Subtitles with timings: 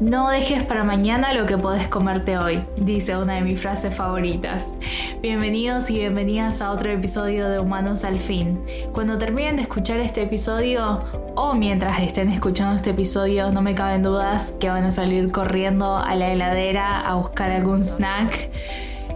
[0.00, 4.72] No dejes para mañana lo que podés comerte hoy, dice una de mis frases favoritas.
[5.20, 8.62] Bienvenidos y bienvenidas a otro episodio de Humanos al Fin.
[8.92, 11.00] Cuando terminen de escuchar este episodio,
[11.34, 15.96] o mientras estén escuchando este episodio, no me caben dudas que van a salir corriendo
[15.96, 18.52] a la heladera a buscar algún snack.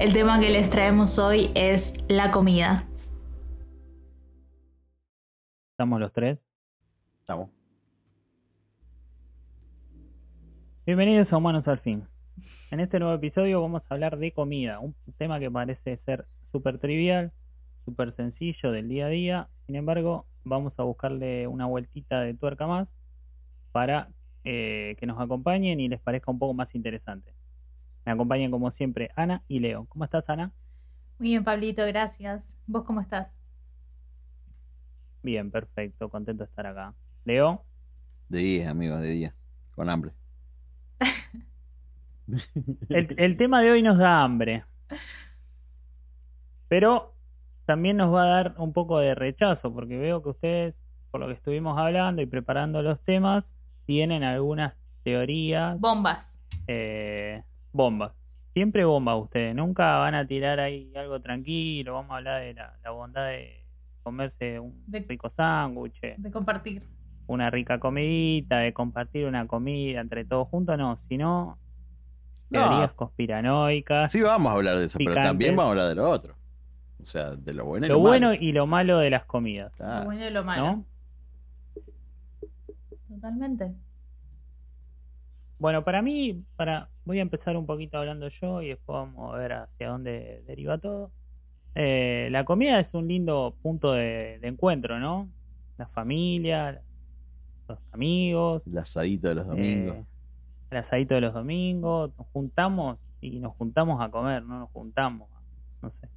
[0.01, 2.87] El tema que les traemos hoy es la comida.
[5.75, 6.41] ¿Estamos los tres?
[7.21, 7.62] Estamos.
[10.85, 12.09] Bienvenidos a Humanos al Fin.
[12.73, 16.81] En este nuevo episodio vamos a hablar de comida, un tema que parece ser súper
[16.81, 17.31] trivial,
[17.85, 19.49] súper sencillo del día a día.
[19.67, 22.89] Sin embargo, vamos a buscarle una vueltita de tuerca más
[23.71, 24.09] para
[24.43, 27.33] eh, que nos acompañen y les parezca un poco más interesante.
[28.05, 29.87] Me acompañan como siempre Ana y Leo.
[29.89, 30.51] ¿Cómo estás, Ana?
[31.21, 32.59] Muy bien, Pablito, gracias.
[32.67, 33.33] ¿Vos cómo estás?
[35.23, 36.93] Bien, perfecto, contento de estar acá.
[37.25, 37.63] Leo.
[38.29, 39.35] De día, amigo, de día.
[39.77, 40.11] Con hambre.
[42.89, 44.65] El, tema de hoy nos da hambre.
[46.69, 47.13] Pero
[47.67, 50.75] también nos va a dar un poco de rechazo, porque veo que ustedes,
[51.11, 53.45] por lo que estuvimos hablando y preparando los temas,
[53.87, 55.79] tienen algunas teorías.
[55.79, 56.35] Bombas.
[56.67, 57.43] Eh,
[57.73, 58.13] bombas.
[58.55, 59.55] Siempre bombas ustedes.
[59.55, 61.95] Nunca van a tirar ahí algo tranquilo.
[61.95, 63.65] Vamos a hablar de la, bondad de
[64.03, 66.01] comerse un rico sándwich.
[66.17, 66.83] De compartir.
[67.27, 70.77] Una rica comidita, de compartir una comida entre todos juntos.
[70.77, 71.59] No, sino
[72.51, 74.13] teorías conspiranoicas.
[74.13, 76.35] Sí, vamos a hablar de eso, pero también vamos a hablar de lo otro.
[77.03, 79.73] O sea, de lo bueno y lo, bueno y lo malo de las comidas.
[79.79, 80.85] Lo bueno y lo malo.
[83.09, 83.73] Totalmente.
[85.59, 89.39] Bueno, para mí, para voy a empezar un poquito hablando yo y después vamos a
[89.39, 91.11] ver hacia dónde deriva todo.
[91.75, 95.29] Eh, la comida es un lindo punto de, encuentro, ¿no?
[95.79, 96.83] La familia,
[97.69, 98.63] los amigos.
[98.67, 99.97] El asadito de los domingos.
[99.97, 100.05] Eh,
[100.71, 105.29] el asadito de los domingos, nos juntamos y nos juntamos a comer, no nos juntamos,
[105.81, 106.09] no sé,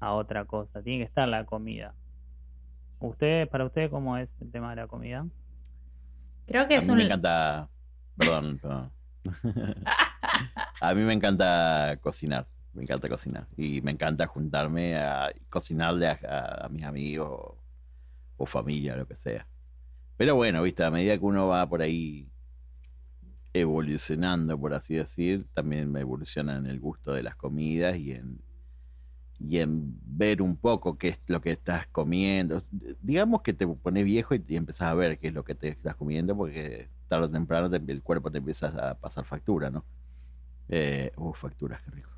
[0.00, 0.82] a otra cosa.
[0.82, 1.94] Tiene que estar la comida.
[3.00, 5.26] ¿Ustedes, para ustedes, cómo es el tema de la comida?
[6.46, 7.68] Creo que a es mí Me encanta.
[8.16, 8.90] Perdón, perdón.
[10.80, 12.46] a mí me encanta cocinar.
[12.74, 13.46] Me encanta cocinar.
[13.56, 17.56] Y me encanta juntarme a cocinarle a, mis amigos o,
[18.36, 19.46] o familia, lo que sea.
[20.18, 22.28] Pero bueno, viste, a medida que uno va por ahí
[23.52, 28.40] evolucionando, por así decir, también me evoluciona en el gusto de las comidas y en,
[29.38, 32.64] y en ver un poco qué es lo que estás comiendo.
[33.00, 35.94] Digamos que te pones viejo y, empezás a ver qué es lo que te estás
[35.94, 39.84] comiendo porque tarde o temprano el cuerpo te empieza a pasar factura, ¿no?
[40.68, 42.10] Eh, uh, facturas, qué rico.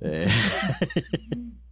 [0.00, 0.28] Eh,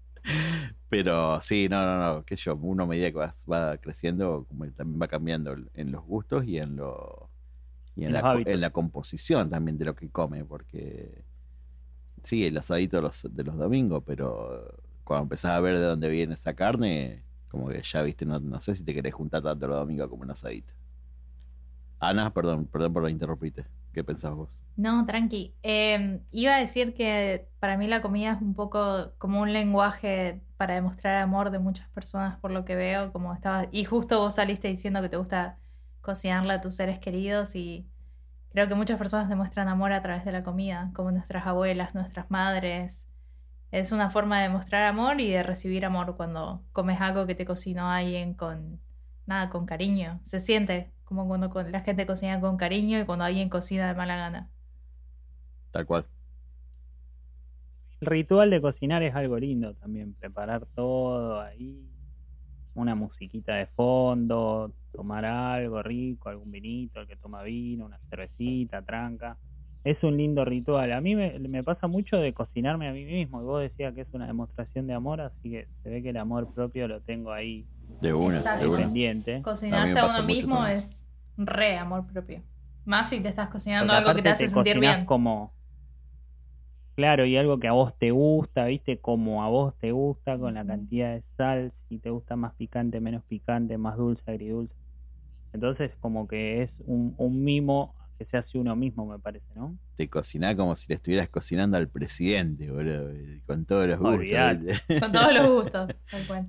[0.89, 3.19] pero sí, no, no, no, que yo, uno a medida que
[3.51, 7.31] va creciendo, como también va cambiando en los gustos y en los
[7.95, 11.25] y en, la, en, la, composición también de lo que come, porque
[12.23, 16.09] sí, el asadito de los, de los domingos, pero cuando empezás a ver de dónde
[16.09, 19.67] viene esa carne, como que ya viste, no, no sé si te querés juntar tanto
[19.67, 20.73] los domingos como un asadito.
[22.03, 23.65] Ana, perdón, perdón por interrumpirte.
[23.93, 24.51] ¿Qué pensás vos?
[24.75, 25.55] No, tranqui.
[25.63, 30.43] Em, iba a decir que para mí la comida es un poco como un lenguaje
[30.57, 34.35] para demostrar amor de muchas personas por lo que veo, como estaba y justo vos
[34.35, 35.59] saliste diciendo que te gusta
[36.01, 37.87] cocinarla a tus seres queridos y
[38.51, 42.29] creo que muchas personas demuestran amor a través de la comida, como nuestras abuelas, nuestras
[42.33, 43.07] madres.
[43.71, 47.47] Es una forma de mostrar amor y de recibir amor cuando comes algo que te
[47.47, 48.81] cocinó alguien con
[49.27, 50.21] nada, con cariño.
[50.25, 54.17] Se siente como cuando la gente cocina con cariño y cuando alguien cocina de mala
[54.17, 54.49] gana.
[55.71, 56.07] Tal cual.
[58.01, 61.87] El ritual de cocinar es algo lindo también, preparar todo ahí,
[62.75, 68.83] una musiquita de fondo, tomar algo rico, algún vinito, el que toma vino, una cervecita,
[68.83, 69.37] tranca.
[69.85, 70.93] Es un lindo ritual.
[70.93, 73.43] A mí me, pasa mucho de cocinarme a mí mismo.
[73.43, 76.17] Y vos decías que es una demostración de amor, así que se ve que el
[76.17, 77.67] amor propio lo tengo ahí
[78.03, 78.43] de una,
[78.77, 79.41] pendiente.
[79.43, 82.43] Cocinarse a, uno mismo es re amor propio.
[82.85, 85.07] Más si te estás cocinando algo que te hace sentir bien.
[85.07, 85.53] como
[86.95, 88.99] Claro, y algo que a vos te gusta, ¿viste?
[88.99, 93.01] Como a vos te gusta, con la cantidad de sal, si te gusta más picante,
[93.01, 94.75] menos picante, más dulce, agridulce.
[95.55, 99.75] Entonces, como que es un, un mimo que se hace uno mismo, me parece, ¿no?
[99.97, 103.11] Te cocinás como si le estuvieras cocinando al presidente, boludo,
[103.47, 104.81] con todos los gustos.
[105.01, 106.47] Con todos los gustos, tal cual.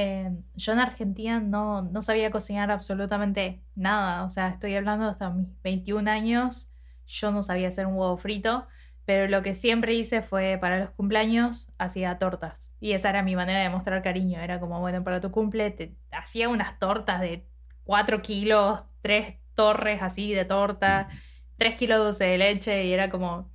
[0.00, 5.30] Eh, yo en Argentina no, no sabía cocinar absolutamente nada, o sea, estoy hablando hasta
[5.30, 6.72] mis 21 años,
[7.06, 8.66] yo no sabía hacer un huevo frito
[9.10, 12.72] pero lo que siempre hice fue para los cumpleaños hacía tortas.
[12.78, 14.38] Y esa era mi manera de mostrar cariño.
[14.40, 17.44] Era como, bueno, para tu cumple te hacía unas tortas de
[17.82, 21.08] 4 kilos, tres torres así de torta.
[21.56, 23.50] tres kilos de dulce de leche y era como,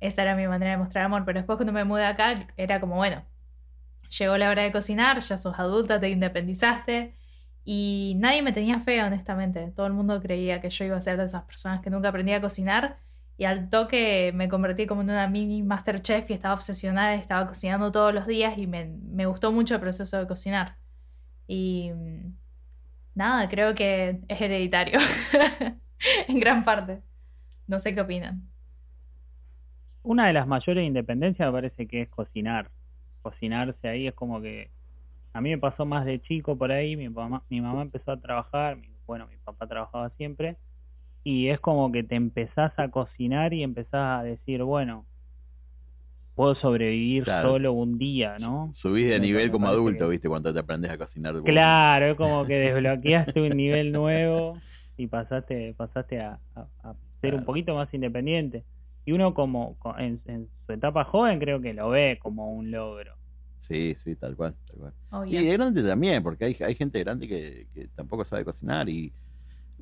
[0.00, 2.96] esa era mi manera de mostrar amor, pero después cuando me mudé acá era como,
[2.96, 3.24] bueno,
[4.10, 7.14] llegó la hora de cocinar, ya sos adulta, te independizaste
[7.64, 9.72] y nadie me tenía fe, honestamente.
[9.72, 12.36] Todo el mundo creía que yo iba a ser de esas personas que nunca aprendía
[12.36, 12.98] a cocinar
[13.38, 17.92] y al toque me convertí como en una mini masterchef y estaba obsesionada, estaba cocinando
[17.92, 20.76] todos los días y me, me gustó mucho el proceso de cocinar.
[21.46, 22.36] Y mm,
[23.14, 24.98] nada, creo que es hereditario
[26.28, 27.02] en gran parte.
[27.66, 28.48] No sé qué opinan.
[30.02, 32.70] Una de las mayores independencias me parece que es cocinar.
[33.30, 34.70] Cocinarse ahí es como que
[35.32, 38.20] a mí me pasó más de chico por ahí, mi mamá, mi mamá empezó a
[38.20, 40.56] trabajar, bueno, mi papá trabajaba siempre
[41.24, 45.06] y es como que te empezás a cocinar y empezás a decir, bueno,
[46.36, 48.70] puedo sobrevivir solo un día, ¿no?
[48.72, 50.28] Subís de nivel como adulto, ¿viste?
[50.28, 51.34] Cuando te aprendes a cocinar.
[51.42, 54.60] Claro, es como que desbloqueaste un nivel nuevo
[54.96, 56.38] y pasaste pasaste a,
[57.20, 58.62] ser un poquito más independiente.
[59.06, 60.20] Y uno como en,
[60.66, 63.14] su etapa joven creo que lo ve como un logro.
[63.58, 64.54] Sí, sí, tal cual.
[64.66, 64.76] Tal
[65.10, 65.28] cual.
[65.32, 69.12] Y de grande también, porque hay, hay gente grande que, que tampoco sabe cocinar y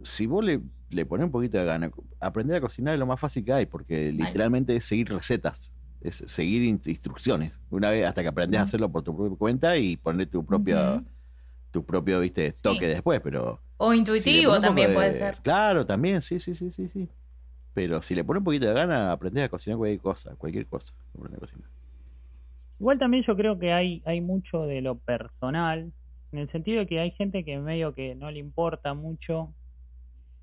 [0.03, 0.61] si vos le,
[0.91, 1.91] le pones un poquito de gana,
[2.21, 6.23] aprender a cocinar es lo más fácil que hay, porque literalmente es seguir recetas, es
[6.27, 7.53] seguir instrucciones.
[7.71, 11.03] Una vez hasta que aprendes a hacerlo por tu propia cuenta y poner tu propio,
[11.71, 13.61] tu propio, viste, toque después, pero.
[13.77, 15.39] O intuitivo también puede ser.
[15.43, 17.09] Claro, también, sí, sí, sí, sí, sí.
[17.75, 20.93] Pero si le pones un poquito de gana, aprendes a cocinar cualquier cosa, cualquier cosa.
[22.79, 25.93] Igual también yo creo que hay, hay mucho de lo personal,
[26.33, 29.53] en el sentido de que hay gente que medio que no le importa mucho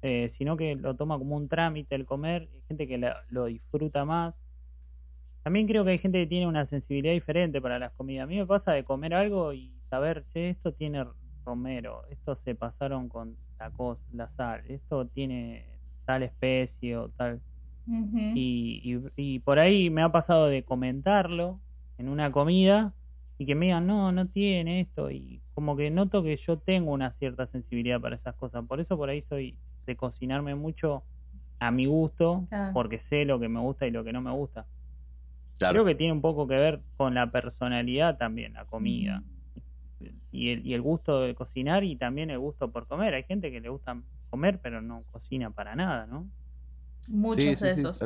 [0.04, 4.04] eh, sino que lo toma como un trámite el comer, hay gente que lo disfruta
[4.04, 4.34] más.
[5.44, 8.24] También creo que hay gente que tiene una sensibilidad diferente para las comidas.
[8.24, 11.06] A mí me pasa de comer algo y saber, che, esto tiene
[11.46, 15.66] romero, esto se pasaron con la, cosa, la sal, esto tiene
[16.06, 17.40] tal especie o tal.
[18.36, 21.60] y, y por ahí me ha pasado de comentarlo
[21.98, 22.94] en una comida
[23.38, 26.92] y que me digan, no, no tiene esto, y como que noto que yo tengo
[26.92, 29.56] una cierta sensibilidad para esas cosas, por eso por ahí soy
[29.88, 31.04] de cocinarme mucho
[31.60, 34.66] a mi gusto, porque sé lo que me gusta y lo que no me gusta.
[35.72, 39.24] Creo que tiene un poco que ver con la personalidad también, la comida.
[40.32, 43.14] Y el, y el gusto de cocinar y también el gusto por comer.
[43.14, 43.96] Hay gente que le gusta
[44.32, 46.28] comer pero no cocina para nada, ¿no?
[47.08, 48.00] Muchos de esos.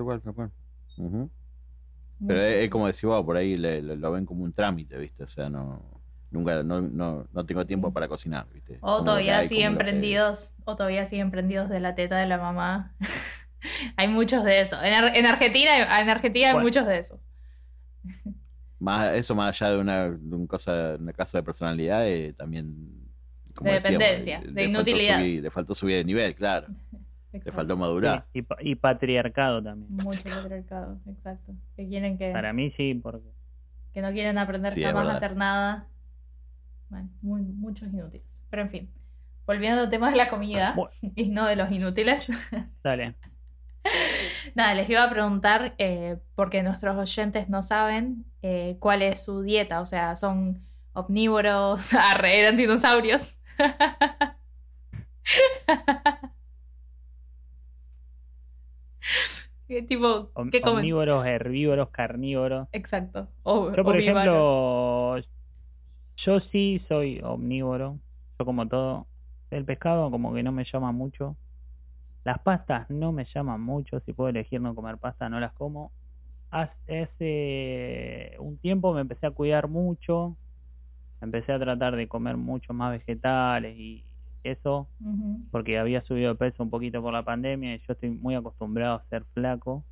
[2.28, 5.24] Pero es, como decís vos, por ahí lo ven como un trámite, ¿viste?
[5.24, 5.96] O sea, no
[6.36, 8.78] nunca no, no, no tengo tiempo para cocinar, ¿viste?
[8.82, 12.94] O todavía siguen prendidos, o todavía siguen prendidos de la teta de la mamá.
[13.96, 14.80] hay muchos de esos.
[14.84, 17.20] En, Argentina, en Argentina hay muchos de esos.
[18.80, 23.05] más, eso más allá de una, de un cosa, un caso de personalidad, eh, también
[23.62, 25.20] de dependencia, de inutilidad.
[25.20, 26.68] le faltó subir de nivel, claro.
[27.44, 28.26] Le faltó madurar.
[28.34, 29.92] y, patriarcado también.
[29.92, 31.54] Mucho patriarcado, exacto.
[31.76, 32.32] Que quieren que.
[32.32, 33.28] Para mí sí, porque.
[33.94, 35.86] Que no quieren aprender jamás a hacer nada.
[36.90, 38.42] Bueno, muchos inútiles.
[38.50, 38.90] Pero en fin,
[39.46, 42.26] volviendo al tema de la comida y no de los inútiles.
[42.84, 43.16] Dale.
[44.56, 49.42] Nada, les iba a preguntar, eh, porque nuestros oyentes no saben eh, cuál es su
[49.42, 50.62] dieta, o sea, son
[50.94, 53.40] omnívoros, arre, eran dinosaurios.
[59.88, 60.80] tipo, ¿qué comen?
[60.80, 62.68] Omnívoros, herbívoros, carnívoros.
[62.72, 63.28] Exacto.
[63.46, 65.18] Yo, por ejemplo,
[66.26, 68.00] yo sí soy omnívoro,
[68.40, 69.08] yo como todo.
[69.52, 71.36] El pescado como que no me llama mucho.
[72.24, 75.92] Las pastas no me llaman mucho, si puedo elegir no comer pasta no las como.
[76.50, 80.36] Hace un tiempo me empecé a cuidar mucho,
[81.26, 84.04] empecé a tratar de comer mucho más vegetales y
[84.44, 84.88] eso,
[85.52, 88.96] porque había subido de peso un poquito por la pandemia y yo estoy muy acostumbrado
[88.96, 89.84] a ser flaco.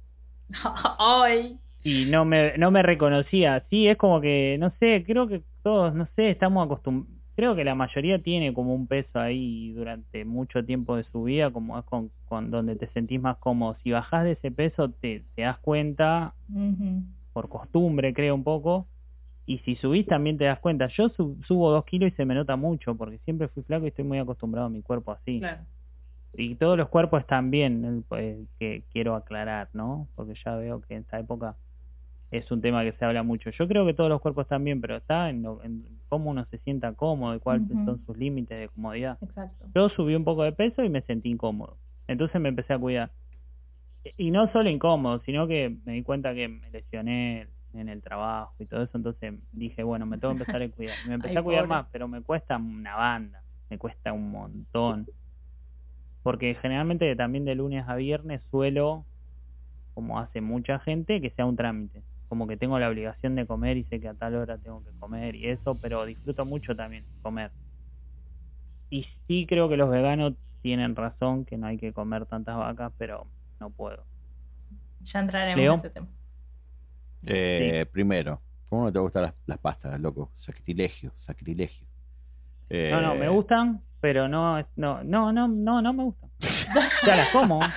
[1.00, 1.58] ¡Ay!
[1.84, 3.64] y no me, no me reconocía.
[3.70, 7.14] Sí, es como que, no sé, creo que todos, no sé, estamos acostumbrados.
[7.36, 11.50] Creo que la mayoría tiene como un peso ahí durante mucho tiempo de su vida,
[11.50, 13.76] como es con, con donde te sentís más cómodo.
[13.84, 16.36] Si bajás de ese peso, te, te das cuenta,
[17.34, 18.86] por costumbre, creo un poco.
[19.46, 20.88] Y si subís, también te das cuenta.
[20.98, 24.06] Yo subo dos kilos y se me nota mucho, porque siempre fui flaco y estoy
[24.06, 25.42] muy acostumbrado a mi cuerpo así.
[26.36, 30.08] Y todos los cuerpos están bien, pues, que quiero aclarar, ¿no?
[30.16, 31.56] Porque ya veo que en esta época
[32.32, 33.52] es un tema que se habla mucho.
[33.52, 35.44] Yo creo que todos los cuerpos están bien, pero está en,
[36.10, 39.18] cómo uno se sienta cómodo y cuáles son sus límites de comodidad.
[39.22, 39.66] Exacto.
[39.76, 41.78] Yo subí un poco de peso y me sentí incómodo.
[42.08, 43.12] Entonces me empecé a cuidar.
[44.18, 48.54] Y no solo incómodo, sino que me di cuenta que me lesioné en el trabajo
[48.60, 50.96] y todo eso, entonces dije, bueno, me tengo que empezar a cuidar.
[51.08, 55.08] Me empecé a cuidar más, pero me cuesta una banda, me cuesta un montón.
[56.22, 59.06] Porque generalmente también de lunes a viernes suelo,
[59.94, 62.04] como hace mucha gente, que sea un trámite.
[62.30, 64.92] Como que tengo la obligación de comer y sé que a tal hora tengo que
[65.00, 67.52] comer y eso, pero disfruto mucho también comer.
[68.90, 72.94] Y sí creo que los veganos tienen razón que no hay que comer tantas vacas,
[72.98, 73.28] pero
[73.60, 74.06] no puedo.
[75.02, 76.08] Ya entraremos en ese tema.
[77.26, 80.32] Eh, primero, ¿cómo no te gustan las, pastas, loco?
[80.38, 81.88] Sacrilegio, sacrilegio.
[82.70, 86.30] No, no, me eh, gustan, pero no, no, no, no, no, no me gustan.
[86.42, 87.60] O sea, las como.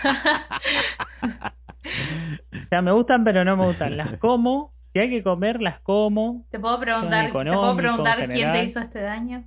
[1.87, 3.97] O sea, me gustan, pero no me gustan.
[3.97, 4.73] Las como.
[4.93, 6.45] Si hay que comer, las como.
[6.51, 9.45] ¿Te puedo preguntar, ¿te puedo preguntar quién te hizo este daño?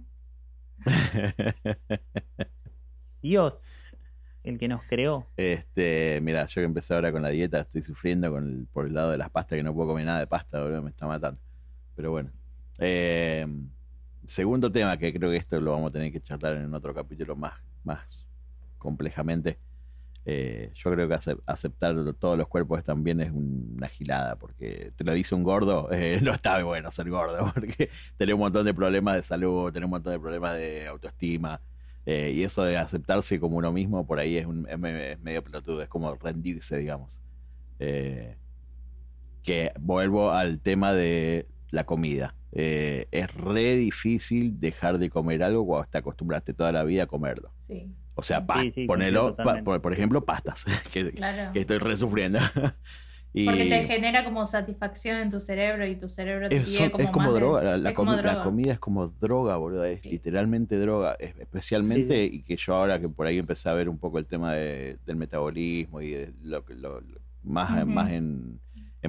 [3.22, 3.56] Dios
[4.50, 5.27] el que nos creó.
[5.38, 9.12] Este, mira, yo que empecé ahora con la dieta, estoy sufriendo con por el lado
[9.12, 11.39] de las pastas, que no puedo comer nada de pasta, me está matando.
[11.96, 12.32] Pero bueno.
[12.79, 13.46] Eh,
[14.25, 17.36] segundo tema, que creo que esto lo vamos a tener que charlar en otro capítulo
[17.36, 17.53] más,
[17.84, 18.00] más
[18.77, 19.58] complejamente.
[20.25, 25.13] Eh, yo creo que aceptar todos los cuerpos también es una gilada, porque te lo
[25.13, 29.15] dice un gordo, eh, no está bueno ser gordo, porque tenés un montón de problemas
[29.15, 31.60] de salud, tenés un montón de problemas de autoestima,
[32.06, 35.89] eh, y eso de aceptarse como uno mismo, por ahí es, un, medio pelotudo, es
[35.89, 37.20] como rendirse, digamos.
[37.79, 38.36] Eh,
[39.44, 42.36] que vuelvo al tema de la comida.
[42.51, 47.08] Eh, es re difícil dejar de comer algo cuando te acostumbraste toda la vida a
[47.08, 47.51] comerlo.
[48.15, 51.12] O sea, ponelo, por, ejemplo, pastas, que,
[51.53, 51.96] que estoy re
[53.31, 57.03] Porque te genera como satisfacción en tu cerebro y tu cerebro te es, pide como,
[57.03, 57.77] es como droga.
[57.77, 59.86] la, comida es como droga, boludo.
[59.86, 61.15] Es literalmente droga.
[61.19, 64.53] especialmente, y que yo ahora que por ahí empecé a ver un poco el tema
[64.53, 67.01] del metabolismo y lo, lo,
[67.43, 68.59] más, más en,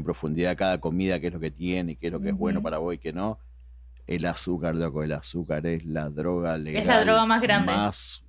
[0.05, 2.63] profundidad cada comida, qué es lo que tiene y qué es lo que es bueno
[2.63, 3.39] para vos y qué no.
[4.07, 6.83] El azúcar, loco, el azúcar es la droga legal.
[6.83, 7.73] Es la droga más grande.
[7.73, 8.23] Más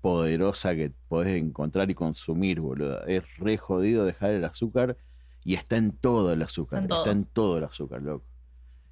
[0.00, 3.04] poderosa que podés encontrar y consumir, boludo.
[3.06, 4.96] Es re jodido dejar el azúcar
[5.44, 8.24] y está en todo el azúcar, está en todo, el azúcar, loco.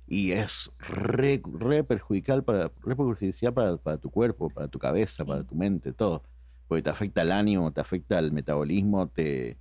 [0.07, 1.41] Y es re,
[1.85, 6.23] perjudicial, para, perjudicial para, para, tu cuerpo, para tu cabeza, para tu mente, todo.
[6.69, 9.57] Porque te afecta el ánimo, te afecta el metabolismo, te,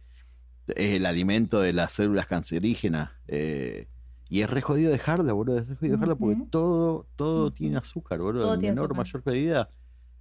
[0.67, 3.11] es el alimento de las células cancerígenas.
[3.27, 3.87] Eh,
[4.27, 5.59] y es re jodido dejarla, boludo.
[5.59, 8.53] Es re jodido dejarla porque todo, todo tiene azúcar, boludo.
[8.53, 9.69] en menor mayor medida.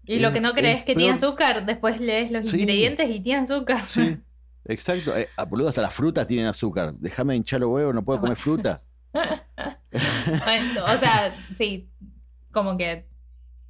[0.04, 3.84] Y lo que no crees que tiene azúcar, después lees los ingredientes y tiene azúcar.
[3.86, 4.18] Sí,
[4.64, 5.16] Exacto.
[5.16, 6.94] Eh, ah, boludo, hasta las frutas tienen azúcar.
[6.94, 8.82] Déjame hinchar los huevos, no puedo comer fruta.
[9.12, 11.90] o sea, sí,
[12.50, 13.08] como que.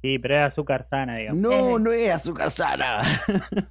[0.01, 1.41] Sí, pero es azúcar sana, digamos.
[1.41, 3.01] No, no es azúcar sana.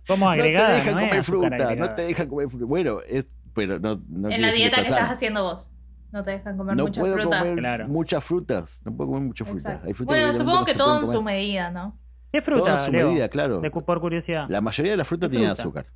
[0.06, 0.78] ¿Cómo agregada?
[0.84, 2.64] No te dejan comer fruta, no te dejan comer fruta.
[2.66, 3.24] Bueno, es,
[3.54, 5.70] pero no, no En la dieta que estás haciendo vos.
[6.12, 7.24] No te dejan comer muchas frutas.
[7.24, 8.80] No puedo comer muchas frutas.
[8.84, 9.80] No puedo comer muchas frutas.
[10.04, 11.98] bueno, supongo que todo en su medida, ¿no?
[12.32, 13.60] ¿Qué fruta, Todo en su medida, claro.
[13.60, 14.46] De, por curiosidad.
[14.48, 15.86] La mayoría de las frutas tienen azúcar.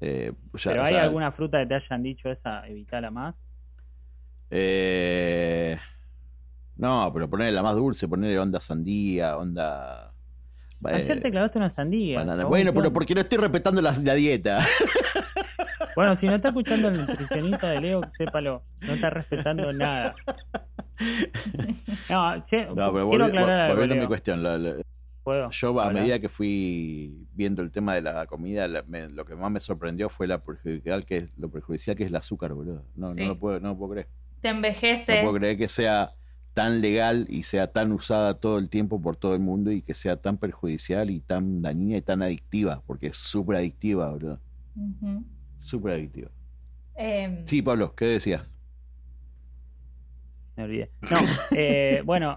[0.00, 0.32] Eh,
[0.64, 3.34] ¿Pero hay alguna fruta que te hayan dicho esa, evitala más?
[4.50, 5.78] Eh,
[6.76, 10.12] no, pero ponerle la más dulce, ponerle onda sandía, onda...
[10.84, 12.22] Ayer te clavaste una sandía.
[12.46, 14.60] Bueno, pero porque no estoy respetando la, dieta.
[15.96, 20.14] Bueno, si no está escuchando el nutricionista de Leo, sépalo, no está respetando nada.
[22.08, 24.42] No, che, no pero volviendo a mi cuestión,
[25.50, 29.60] yo a medida que fui viendo el tema de la comida, lo que más me
[29.60, 32.84] sorprendió fue la perjudicial que es, lo perjudicial que es el azúcar, boludo.
[32.94, 34.08] No, no, lo puedo, no puedo creer.
[34.40, 35.16] Te envejece.
[35.16, 36.12] No puedo creer que sea
[36.54, 39.94] tan legal y sea tan usada todo el tiempo por todo el mundo y que
[39.94, 44.40] sea tan perjudicial y tan dañina y tan adictiva, porque es súper adictiva, boludo.
[45.60, 46.30] Súper adictiva.
[46.94, 48.48] Em, sí, Pablo, ¿qué decías?
[50.56, 50.90] Me olvidé.
[51.10, 51.18] No,
[51.50, 52.34] eh, bueno,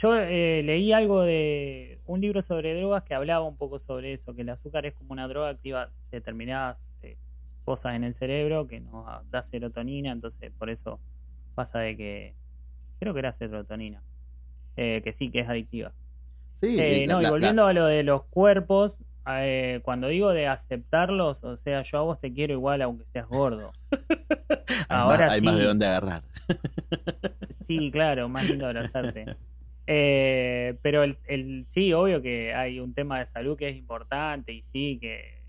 [0.00, 4.34] yo eh, leí algo de un libro sobre drogas que hablaba un poco sobre eso,
[4.34, 7.16] que el azúcar es como una droga activa determinadas eh,
[7.64, 11.00] cosas en el cerebro que nos da serotonina, entonces por eso
[11.54, 12.34] pasa de que,
[12.98, 14.02] creo que era serotonina,
[14.76, 15.92] eh, que sí que es adictiva.
[16.60, 18.92] Sí, no, y volviendo a lo de los cuerpos,
[19.82, 23.72] cuando digo de aceptarlos, o sea, yo a vos te quiero igual aunque seas gordo.
[24.88, 26.22] Ahora hay más de dónde agarrar.
[27.66, 29.26] sí, claro, más lindo abrazarte.
[29.86, 34.52] Eh, pero el, el, sí, obvio que hay un tema de salud que es importante
[34.52, 35.42] y sí que,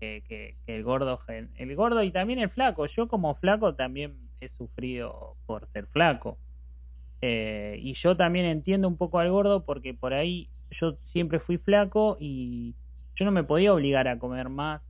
[0.00, 2.86] que, el gordo, el gordo y también el flaco.
[2.86, 6.36] Yo como flaco también he sufrido por ser flaco.
[7.22, 11.56] Eh, y yo también entiendo un poco al gordo porque por ahí yo siempre fui
[11.56, 12.74] flaco y
[13.16, 14.82] yo no me podía obligar a comer más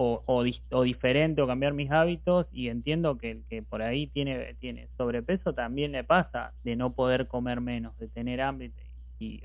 [0.00, 0.22] o,
[0.70, 4.88] o, diferente o cambiar mis hábitos y entiendo que el que por ahí tiene, tiene
[4.96, 8.70] sobrepeso también le pasa de no poder comer menos, de tener hambre
[9.18, 9.42] y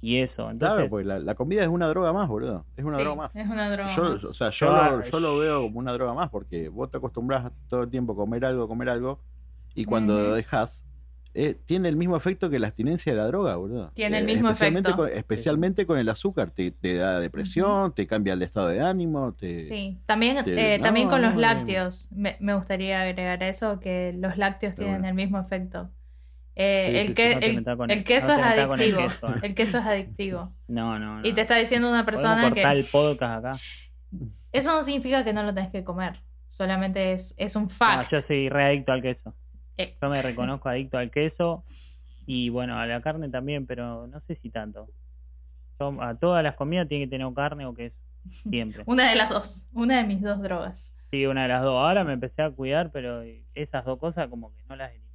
[0.00, 0.50] y eso.
[0.50, 2.64] Entonces, claro, pues la, comida es una droga más, boludo.
[2.76, 3.36] Es una droga más.
[3.36, 4.24] Es una droga yo, más.
[4.24, 7.82] O sea, yo, yo, lo, veo como una droga más porque vos te acostumbras todo
[7.84, 9.20] el tiempo a comer algo, comer algo,
[9.74, 10.84] y cuando lo dejas,
[11.38, 13.90] eh, tiene el mismo efecto que la abstinencia de la droga, boludo.
[13.92, 15.02] Tiene el eh, mismo especialmente efecto.
[15.02, 19.34] Con, especialmente con el azúcar, te, da depresión, te cambia el estado de ánimo.
[19.34, 22.10] Te, sí, también, eh, también con los lácteos.
[22.10, 25.90] Me, me, gustaría agregar eso, que los lácteos tienen el mismo efecto.
[26.54, 29.00] el, que, el, queso es adictivo.
[29.42, 30.54] El, queso, es adictivo.
[30.68, 32.62] No, no, Y te está diciendo una persona que.
[32.62, 33.58] el podcast acá.
[34.52, 36.22] Eso no significa que no lo tenés que comer.
[36.48, 38.10] Solamente es, es un fact.
[38.10, 39.34] yo soy readicto al queso.
[39.76, 39.96] Eh.
[40.00, 41.64] Yo me reconozco adicto al queso
[42.26, 44.88] y bueno, a la carne también, pero no sé si tanto.
[46.00, 47.96] a todas las comidas tiene que tener carne o queso.
[48.48, 48.82] Siempre.
[48.86, 49.66] una de las dos.
[49.72, 50.94] Una de mis dos drogas.
[51.10, 51.74] Sí, una de las dos.
[51.74, 53.22] Ahora me empecé a cuidar, pero
[53.54, 55.12] esas dos cosas como que no las eliminé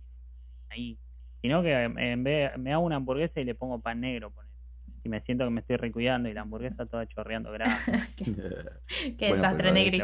[0.69, 0.97] ahí.
[1.41, 4.31] Sino que en vez me hago una hamburguesa y le pongo pan negro,
[5.03, 8.07] y me siento que me estoy recuidando y la hamburguesa toda chorreando grasa.
[9.17, 10.01] qué, desastre, Negri.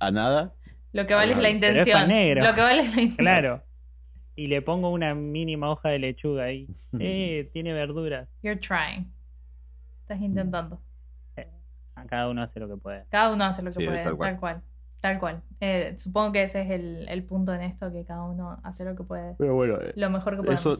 [0.00, 0.54] ¿A nada?
[0.92, 2.08] Lo que vale es la intención.
[2.08, 3.16] Lo que vale es la intención.
[3.16, 3.62] Claro.
[4.34, 6.68] Y le pongo una mínima hoja de lechuga ahí.
[7.00, 8.28] Eh, tiene verduras.
[8.42, 9.12] You're trying.
[10.02, 10.80] Estás intentando.
[11.36, 11.48] Eh,
[12.08, 13.04] cada uno hace lo que puede.
[13.10, 14.62] Cada uno hace lo que puede, tal cual.
[15.00, 15.42] Tal cual.
[15.60, 18.96] Eh, supongo que ese es el, el, punto en esto, que cada uno hace lo
[18.96, 19.34] que puede.
[19.38, 20.54] Pero bueno, eh, lo mejor que puede.
[20.54, 20.74] Eso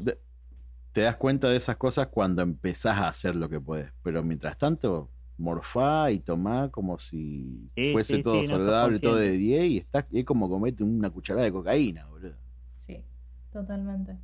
[0.93, 3.93] te das cuenta de esas cosas cuando empezás a hacer lo que puedes.
[4.03, 9.78] Pero mientras tanto, morfá y tomá como si fuese todo saludable, todo de 10 y
[9.78, 12.35] está, es como comete una cucharada de cocaína, boludo.
[12.78, 13.04] Sí,
[13.52, 14.16] totalmente.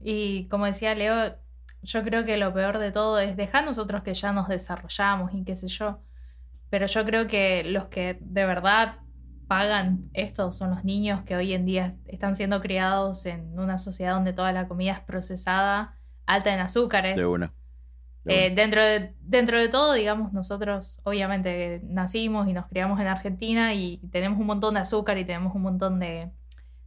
[0.00, 1.34] Y como decía Leo,
[1.82, 5.44] yo creo que lo peor de todo es dejar nosotros que ya nos desarrollamos y
[5.44, 6.00] qué sé yo.
[6.70, 8.98] Pero yo creo que los que de verdad
[9.48, 14.14] pagan esto son los niños que hoy en día están siendo criados en una sociedad
[14.14, 17.16] donde toda la comida es procesada, alta en azúcares.
[17.16, 17.52] De una.
[18.26, 23.74] Eh, dentro, de, dentro de todo, digamos, nosotros obviamente nacimos y nos criamos en Argentina
[23.74, 26.30] y tenemos un montón de azúcar y tenemos un montón de,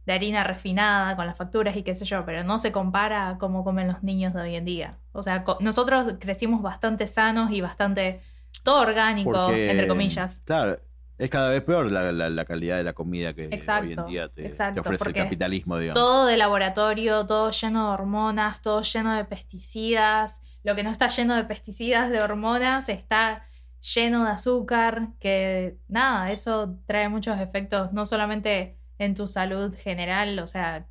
[0.06, 3.64] harina refinada con las facturas y qué sé yo, pero no se compara a cómo
[3.64, 4.98] comen los niños de hoy en día.
[5.12, 8.20] O sea, nosotros crecimos bastante sanos y bastante
[8.62, 10.42] todo orgánico, entre comillas.
[10.44, 10.78] Claro,
[11.18, 15.08] es cada vez peor la, calidad de la comida que hoy en día te, ofrece
[15.08, 16.00] el capitalismo, digamos.
[16.00, 20.40] Todo de laboratorio, todo lleno de hormonas, todo lleno de pesticidas.
[20.64, 23.46] Lo que no está lleno de pesticidas, de hormonas, está
[23.94, 30.38] lleno de azúcar, que nada, eso trae muchos efectos, no solamente en tu salud general,
[30.38, 30.86] o sea,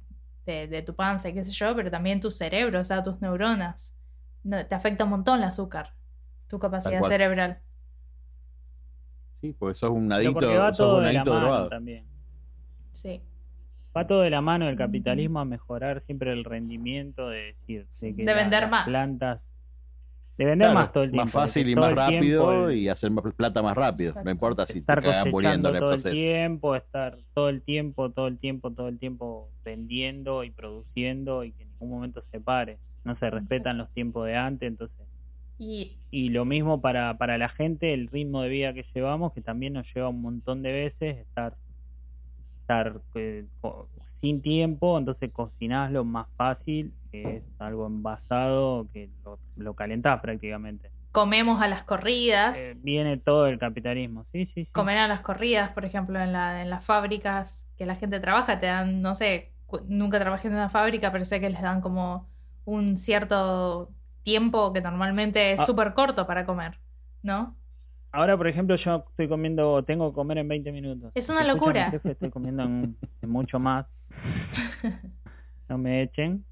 [0.45, 3.95] de, tu panza y qué sé yo, pero también tu cerebro, o sea, tus neuronas.
[4.43, 5.93] te afecta un montón el azúcar,
[6.47, 7.59] tu capacidad cerebral.
[9.39, 11.69] Sí, porque sos un adicto, sos un adicto drogado.
[11.69, 12.05] También.
[12.91, 13.21] Sí.
[13.95, 18.33] Va todo de la mano del capitalismo a mejorar siempre el rendimiento de decir, de,
[18.33, 18.85] vender más.
[18.85, 19.41] plantas
[20.37, 21.25] de vender más todo el tiempo.
[21.25, 24.13] Más fácil y más rápido y hacer más plata más rápido.
[24.23, 27.61] No importa si estar te cagan muriendo en el todo el tiempo, estar todo el
[27.61, 32.23] tiempo, todo el tiempo, todo el tiempo vendiendo y produciendo y que en ningún momento
[32.31, 32.77] se pare.
[33.03, 35.01] No se respetan los tiempos de antes, entonces
[36.11, 39.73] y, lo mismo para, para la gente, el ritmo de vida que llevamos, que también
[39.73, 41.55] nos lleva un montón de veces estar,
[42.71, 43.45] estar eh,
[44.21, 50.21] sin tiempo, entonces cocinás lo más fácil, que es algo envasado, que lo, lo calentás
[50.21, 50.89] prácticamente.
[51.11, 52.57] Comemos a las corridas.
[52.57, 54.71] Eh, viene todo el capitalismo, sí, sí, sí.
[54.71, 58.59] Comer a las corridas, por ejemplo, en, la, en las fábricas que la gente trabaja,
[58.59, 59.51] te dan, no sé,
[59.87, 62.29] nunca trabajé en una fábrica, pero sé que les dan como
[62.63, 63.89] un cierto
[64.23, 65.65] tiempo que normalmente es ah.
[65.65, 66.79] súper corto para comer,
[67.23, 67.57] ¿no?
[68.13, 71.11] Ahora, por ejemplo, yo estoy comiendo, tengo que comer en 20 minutos.
[71.15, 71.93] Es una locura.
[72.03, 73.85] estoy comiendo en, mucho más.
[75.69, 76.43] no me echen.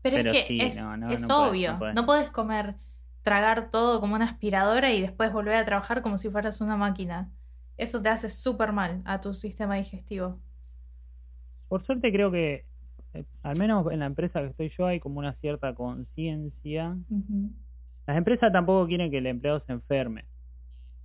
[0.00, 1.78] Pero, es que es, es obvio.
[1.94, 2.76] no, puedes comer,
[3.22, 7.28] tragar todo como una aspiradora y después volver a trabajar como si fueras una máquina.
[7.76, 10.38] Eso te hace súper mal a tu sistema digestivo.
[11.68, 12.64] Por suerte creo que
[13.12, 16.96] eh, al menos en la empresa que estoy yo hay como una cierta conciencia.
[18.06, 20.24] Las empresas tampoco quieren que el empleado se enferme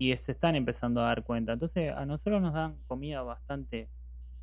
[0.01, 1.53] y se están empezando a dar cuenta.
[1.53, 3.87] Entonces a nosotros nos dan comida bastante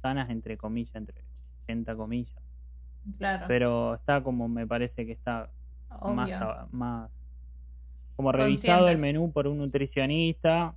[0.01, 1.25] sanas, entre comillas, entre
[1.65, 2.41] 80 comillas.
[3.19, 3.47] Claro.
[3.49, 5.51] Pero está como me parece que está
[6.15, 6.31] más,
[6.71, 7.11] más
[8.15, 10.77] como revisado el menú por un nutricionista,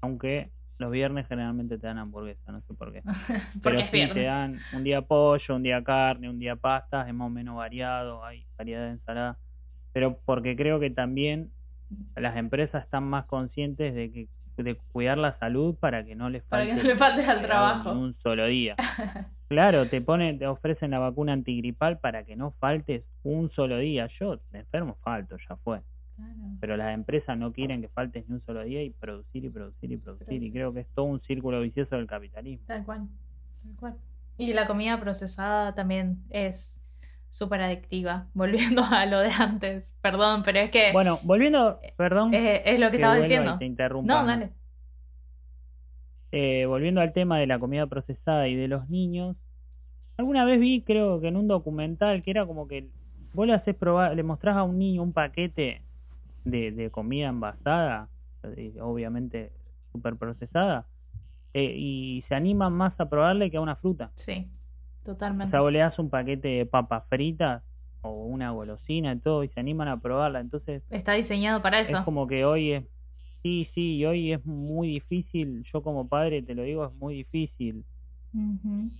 [0.00, 3.02] aunque los viernes generalmente te dan hamburguesa, no sé por qué.
[3.64, 7.26] Pero sí, te dan un día pollo, un día carne, un día pasta, es más
[7.26, 9.38] o menos variado, hay variedad de ensalada.
[9.92, 11.50] Pero porque creo que también
[12.16, 14.28] las empresas están más conscientes de que
[14.62, 17.92] de cuidar la salud para que no les falte, para que no faltes al trabajo
[17.92, 18.76] un solo día.
[19.48, 24.08] claro, te ponen, te ofrecen la vacuna antigripal para que no faltes un solo día.
[24.18, 25.80] Yo me enfermo, falto, ya fue.
[26.60, 29.90] Pero las empresas no quieren que faltes ni un solo día y producir y producir
[29.90, 30.42] y producir.
[30.42, 32.66] Y creo que es todo un círculo vicioso del capitalismo.
[32.66, 33.08] Tal cual,
[33.62, 33.94] tal cual.
[34.36, 36.78] Y la comida procesada también es
[37.30, 39.96] súper adictiva, volviendo a lo de antes.
[40.02, 40.92] Perdón, pero es que...
[40.92, 42.34] Bueno, volviendo, perdón.
[42.34, 43.58] Es, lo que, estaba diciendo.
[43.58, 44.50] Te no, dale.
[46.32, 49.36] Eh, volviendo al tema de la comida procesada y de los niños,
[50.16, 52.88] alguna vez vi, creo que en un documental, que era como que
[53.32, 55.82] vos le haces probar, le mostrás a un niño un paquete
[56.44, 58.08] de, de comida envasada,
[58.56, 59.52] eh, obviamente
[59.92, 60.86] súper procesada,
[61.52, 64.12] eh, y se animan más a probarle que a una fruta.
[64.14, 64.48] Sí,
[65.04, 65.48] totalmente.
[65.48, 67.62] O sea, vos le das un paquete de papas fritas
[68.02, 70.40] o una golosina y todo y se animan a probarla.
[70.40, 70.82] Entonces...
[70.90, 71.98] Está diseñado para eso.
[71.98, 72.84] Es como que hoy es...
[73.42, 77.86] Sí, sí, hoy es muy difícil, yo como padre te lo digo, es muy difícil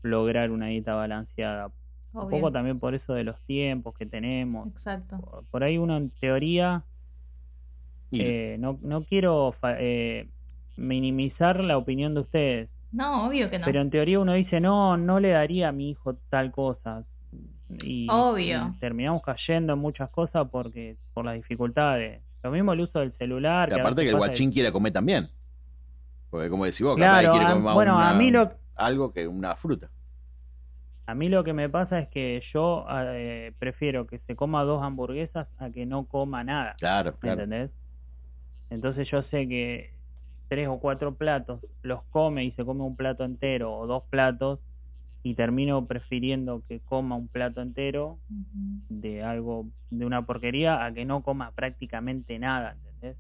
[0.03, 1.71] lograr una dieta balanceada.
[2.13, 4.67] Un poco también por eso de los tiempos que tenemos.
[4.69, 5.45] Exacto.
[5.51, 6.85] Por, ahí uno en teoría,
[8.11, 10.27] eh, no, no quiero eh,
[10.77, 12.71] minimizar la opinión de ustedes.
[12.93, 13.65] No, obvio que no.
[13.65, 17.05] Pero en teoría uno dice, no, no le daría a mi hijo tal cosa.
[17.85, 18.75] Y, obvio.
[18.81, 22.23] terminamos cayendo en muchas cosas porque por las dificultades.
[22.43, 23.71] Lo mismo el uso del celular.
[23.71, 25.29] Y aparte que el guachín quiere comer también.
[26.31, 28.51] Porque como decís vos, claro, quiere comer bueno, a mí lo...
[28.77, 29.91] algo que una fruta.
[31.07, 34.83] A mí lo que me pasa es que yo eh, prefiero que se coma dos
[34.83, 36.77] hamburguesas a que no coma nada.
[36.79, 37.43] Claro, claro.
[37.43, 37.71] ¿Entendés?
[38.71, 39.93] Entonces yo sé que
[40.51, 44.59] tres o cuatro platos, los come y se come un plato entero o dos platos
[45.23, 48.19] y termino prefiriendo que coma un plato entero
[48.89, 53.17] de algo, de una porquería, a que no coma prácticamente nada, ¿entendés?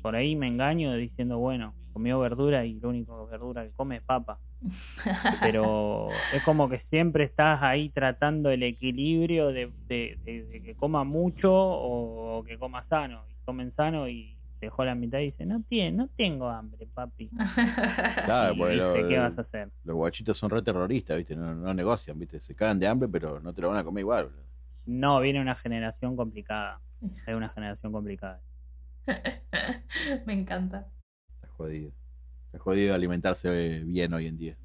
[0.00, 4.02] Por ahí me engaño diciendo, bueno, comió verdura y lo único verdura que come es
[4.02, 4.38] papa.
[5.40, 11.50] Pero es como que siempre estás ahí tratando el equilibrio de, de que coma mucho
[11.52, 13.24] o que coma sano.
[13.28, 17.30] Y comen sano y dejó la mitad y dice, no, tiene, no tengo hambre, papi.
[18.24, 19.70] Claro, pues ¿qué vas a hacer?
[19.84, 21.34] Los guachitos son re terroristas, ¿viste?
[21.34, 22.40] No, negocian, ¿viste?
[22.40, 24.30] Se cagan de hambre, pero no te lo van a comer igual.
[24.86, 26.80] No, viene una generación complicada.
[27.26, 28.40] Hay una generación complicada.
[30.26, 30.86] Me encanta.
[31.34, 31.92] Está jodido.
[32.46, 34.56] Está jodido alimentarse bien hoy en día.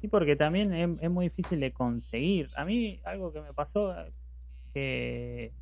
[0.00, 2.50] Sí, porque también es, muy difícil de conseguir.
[2.56, 3.94] A mí algo que me pasó
[4.72, 5.52] que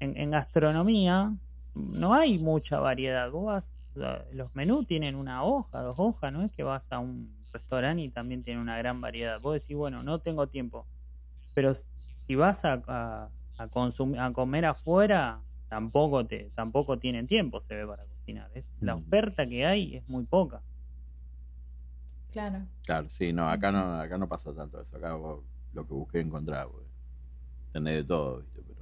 [0.00, 1.32] en gastronomía
[1.78, 3.30] no hay mucha variedad.
[3.30, 3.62] Vos
[4.32, 8.10] los menús tienen una hoja, dos hojas, no es que vas a un restaurante y
[8.10, 9.40] también tiene una gran variedad.
[9.40, 10.86] Vos decís, bueno, no tengo tiempo.
[11.54, 11.76] Pero
[12.26, 17.86] si vas a, a, consumir, a comer afuera, tampoco te tampoco tienen tiempo, se ve,
[17.86, 18.50] para cocinar.
[18.54, 18.98] Es, la mm.
[18.98, 20.60] oferta que hay es muy poca.
[22.32, 22.60] Claro.
[22.84, 24.96] Claro, sí, no, acá no, acá no pasa tanto eso.
[24.96, 25.16] Acá
[25.74, 26.68] lo que busqué encontrar,
[27.72, 28.77] tenés de todo, ¿viste?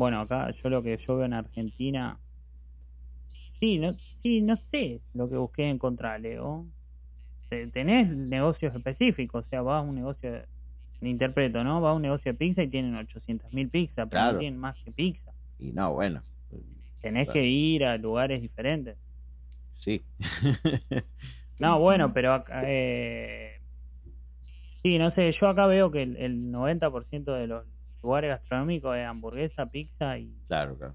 [0.00, 2.18] Bueno, acá yo lo que yo veo en Argentina,
[3.58, 6.64] sí, no, sí, no sé lo que busqué encontrar, Leo.
[7.50, 10.42] Tenés negocios específicos, o sea, vas a un negocio,
[11.02, 11.82] interpreto, ¿no?
[11.82, 14.74] Va a un negocio de pizza y tienen 800 mil pizzas, pero no tienen más
[14.86, 15.32] que pizza.
[15.58, 16.22] Y no, bueno.
[17.02, 18.96] Tenés que ir a lugares diferentes.
[19.80, 20.00] Sí.
[21.58, 23.60] no, bueno, pero acá, eh,
[24.82, 27.66] sí, no sé, yo acá veo que el, el 90% de los
[28.02, 30.34] lugares gastronómicos es hamburguesa, pizza y...
[30.48, 30.94] Claro, claro.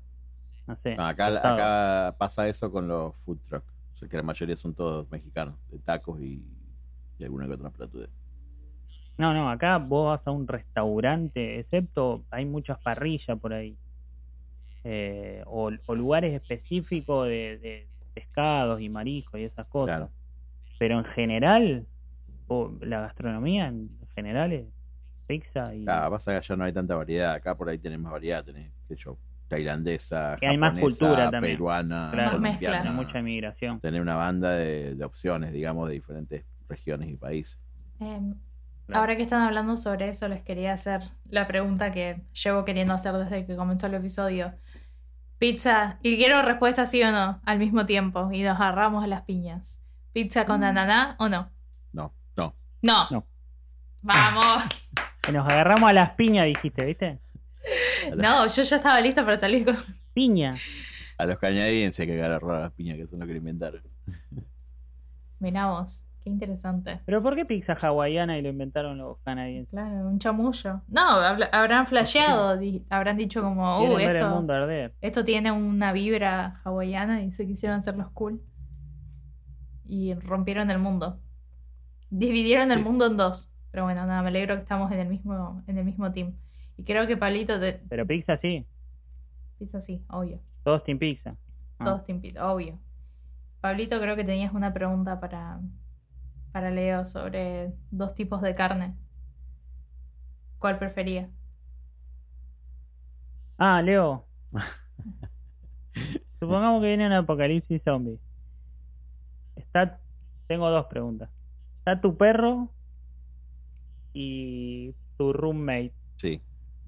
[0.67, 0.95] No sé.
[0.97, 3.71] acá, acá pasa eso con los food trucks,
[4.09, 6.43] que la mayoría son todos mexicanos, de tacos y,
[7.19, 8.09] y alguna que otra platudez.
[9.17, 13.77] No, no, acá vos vas a un restaurante, excepto hay muchas parrillas por ahí.
[14.83, 19.97] Eh, o, lugares específicos de, pescados y mariscos y esas cosas.
[19.97, 20.11] Claro.
[20.77, 21.85] Pero en general,
[22.81, 24.65] la gastronomía en general es
[25.25, 25.85] pizza y...
[25.87, 28.71] Ah, pasa que allá no hay tanta variedad, acá por ahí tenés más variedad, tenés,
[28.87, 31.55] qué yo, tailandesa, hay más cultura también.
[31.55, 33.79] peruana, colombiana, mucha inmigración.
[33.79, 37.59] Tener una banda de, opciones, digamos, de diferentes regiones y países.
[37.99, 38.35] Em,
[38.93, 43.13] ahora que están hablando sobre eso, les quería hacer la pregunta que llevo queriendo hacer
[43.13, 44.53] desde que comenzó el episodio.
[45.37, 49.23] Pizza, y quiero respuesta sí o no, al mismo tiempo, y nos agarramos a las
[49.23, 49.83] piñas.
[50.13, 50.63] ¿Pizza con mm.
[50.63, 51.51] ananá o no?
[51.91, 52.55] No, no.
[52.81, 53.07] No.
[53.11, 53.27] no.
[54.01, 54.89] Vamos.
[55.31, 57.19] Nos agarramos a las piñas, dijiste, ¿viste?
[58.15, 59.75] No, yo ya estaba lista para salir con.
[60.13, 60.55] Piña.
[61.17, 63.81] A los canadienses que agarraron a las piñas, que son los que lo inventaron.
[65.39, 65.85] Mirá
[66.23, 67.01] qué interesante.
[67.05, 69.69] ¿Pero por qué pizza hawaiana y lo inventaron los canadienses?
[69.71, 70.81] Claro, un chamullo.
[70.87, 71.01] No,
[71.51, 72.59] habrán flasheado,
[72.89, 74.45] habrán dicho como, uh, esto,
[75.01, 78.41] esto tiene una vibra hawaiana y se quisieron hacer los cool.
[79.87, 81.19] Y rompieron el mundo.
[82.09, 83.54] Dividieron el mundo en dos.
[83.75, 86.33] Pero bueno, nada, me alegro que estamos en el mismo, en el mismo team.
[86.77, 87.73] Y creo que Pablito te...
[87.89, 88.65] Pero pizza sí.
[89.59, 90.39] Pizza sí, obvio.
[90.63, 91.35] Todos Team Pizza.
[91.77, 91.83] Ah.
[91.83, 92.79] Todos Team Pizza, obvio.
[93.59, 95.59] Pablito, creo que tenías una pregunta para,
[96.53, 98.95] para Leo sobre dos tipos de carne.
[100.59, 101.29] ¿Cuál prefería?
[103.57, 104.25] Ah, Leo.
[106.39, 108.21] Supongamos que viene un apocalipsis zombie.
[109.57, 109.99] Está,
[110.47, 111.29] tengo dos preguntas.
[111.79, 112.69] ¿Está tu perro
[114.15, 115.91] y tu roommate?
[116.15, 116.41] Sí,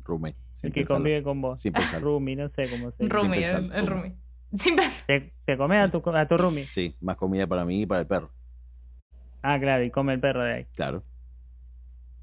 [0.04, 0.38] roommate.
[0.64, 1.62] El que convive con vos.
[1.62, 3.14] Sin Roomie, no sé cómo se dice.
[3.14, 4.14] Roomie, el.
[4.54, 6.66] Sin ¿Te, te comes a tu, a tu roomie?
[6.68, 8.32] Sí, más comida para mí y para el perro.
[9.42, 10.66] Ah, claro, y come el perro de ahí.
[10.74, 11.04] Claro.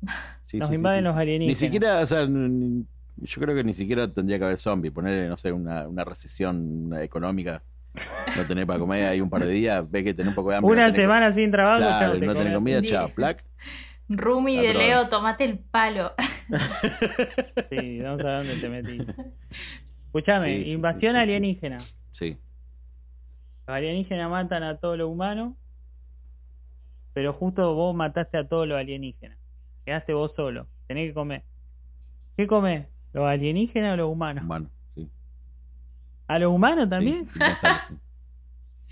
[0.54, 1.48] Nos invaden los alienígenas.
[1.48, 4.90] Ni siquiera, o sea, yo creo que ni siquiera tendría que haber zombie.
[4.90, 7.62] Ponerle, no sé, una, una recesión económica.
[8.36, 9.88] No tener para comer ahí un par de días.
[9.90, 10.72] Ve que tenés un poco de hambre.
[10.72, 11.78] Una semana sin trabajo.
[11.78, 13.44] Claro, no tener comida, chao, plac.
[14.08, 16.12] Rumi de Leo, tomate el palo.
[17.70, 18.98] sí, vamos a ver dónde te metí.
[20.06, 21.78] Escúchame, invasión alienígena.
[22.12, 22.38] Sí.
[23.66, 25.54] Los alienígenas matan a todos los humanos,
[27.14, 29.38] pero justo vos mataste a todos los alienígenas.
[29.84, 30.66] Quedaste vos solo.
[30.86, 31.42] Tenés que comer.
[32.36, 32.86] ¿Qué comés?
[33.12, 34.44] ¿Los alienígenas o los humanos?
[34.44, 35.08] Humanos, sí.
[36.26, 37.26] ¿A los humanos también?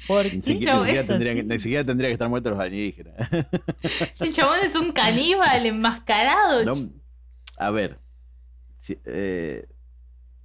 [0.06, 3.14] ¿Por ni, siquiera, tendría que, ni, siquiera, tendría que, estar muertos los alienígenas.
[4.20, 6.72] El chabón es un caníbal enmascarado.
[7.56, 7.98] a ver.
[8.88, 9.66] Eh,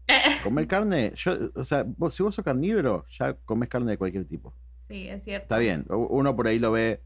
[0.43, 4.53] comer carne, yo, o sea, si vos sos carnívoro, ya comes carne de cualquier tipo.
[4.87, 5.43] Sí, es cierto.
[5.43, 5.85] Está bien.
[5.89, 7.01] Uno por ahí lo ve,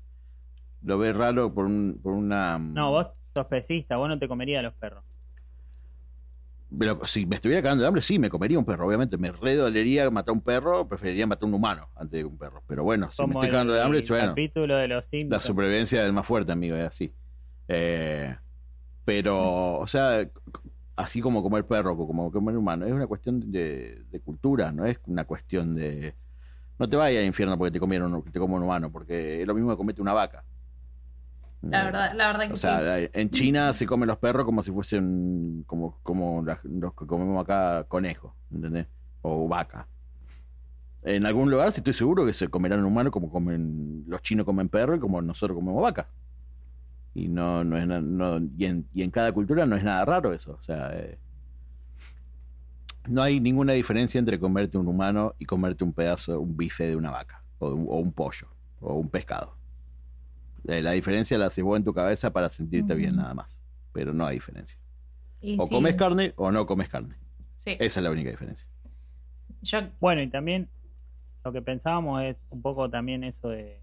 [0.83, 2.59] lo ve raro por, un, por una.
[2.59, 5.03] No, vos sos pesista, vos no te comerías los perros.
[6.77, 8.87] Pero si me estuviera cagando de hambre, sí, me comería un perro.
[8.87, 12.63] Obviamente, me redolería matar un perro, preferiría matar un humano antes de un perro.
[12.67, 14.33] Pero bueno, si me estoy cagando de hambre, bueno.
[14.35, 17.13] de los la supervivencia del más fuerte, amigo, es así.
[17.67, 18.35] Eh,
[19.03, 20.25] pero, o sea,
[20.95, 25.25] así como comer perro, como comer humano, es una cuestión de, cultura, no es una
[25.25, 26.15] cuestión de.
[26.79, 29.53] No te vayas al infierno porque te comieron, te como un humano, porque es lo
[29.53, 30.43] mismo que comete una vaca.
[31.61, 34.71] La verdad, la verdad que o sea, en China se comen los perros como si
[34.71, 38.87] fuesen como, como los que comemos acá conejos, ¿entendés?
[39.21, 39.87] O vaca.
[41.03, 44.69] En algún lugar, si estoy seguro que se comerán humanos como comen los chinos comen
[44.69, 46.07] perro y como nosotros comemos vaca.
[47.13, 50.33] Y no, no es no, y, en, y en cada cultura no es nada raro
[50.33, 50.57] eso.
[50.59, 51.19] O sea, eh,
[53.07, 56.95] no hay ninguna diferencia entre comerte un humano y comerte un pedazo, un bife de
[56.95, 58.47] una vaca, o un pollo,
[58.79, 59.60] o un pescado.
[60.67, 63.59] Eh, la diferencia la haces vos en tu cabeza para sentirte bien, nada más.
[63.93, 64.77] Pero no hay diferencia.
[65.57, 67.15] o comes carne o no comes carne.
[67.65, 68.67] Esa es la única diferencia.
[69.99, 70.69] Bueno, y también
[71.43, 73.81] lo que pensábamos es un poco también eso de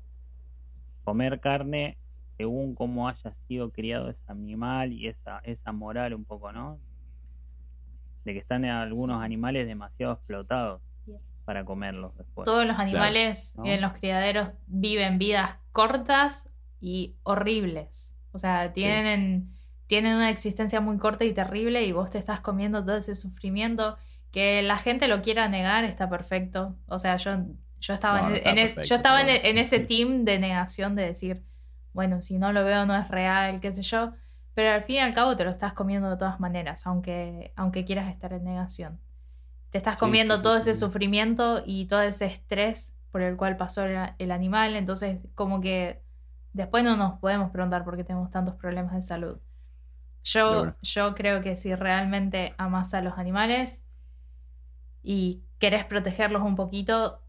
[1.04, 1.96] comer carne
[2.36, 6.78] según cómo haya sido criado ese animal y esa, esa moral un poco, ¿no?
[8.24, 10.80] De que están algunos animales demasiado explotados
[11.44, 12.44] para comerlos después.
[12.44, 16.47] Todos los animales en los criaderos viven vidas cortas
[16.80, 18.14] y horribles.
[18.32, 19.54] O sea, tienen,
[19.86, 23.96] tienen una existencia muy corta y terrible y vos te estás comiendo todo ese sufrimiento.
[24.30, 26.76] Que la gente lo quiera negar está perfecto.
[26.86, 27.38] O sea, yo,
[27.80, 31.42] yo estaba, en, yo estaba en, ese team de negación de decir,
[31.92, 34.12] bueno, si no lo veo no es real, qué sé yo.
[34.54, 37.84] Pero al fin y al cabo te lo estás comiendo de todas maneras, aunque, aunque
[37.84, 39.00] quieras estar en negación.
[39.70, 44.30] Te estás comiendo todo ese sufrimiento y todo ese estrés por el cual pasó el
[44.30, 44.76] animal.
[44.76, 46.02] Entonces, como que
[46.58, 49.38] Después no nos podemos preguntar por qué tenemos tantos problemas de salud.
[50.24, 53.86] Yo, yo creo que si realmente amas a los animales
[55.04, 57.22] y querés protegerlos un poquito,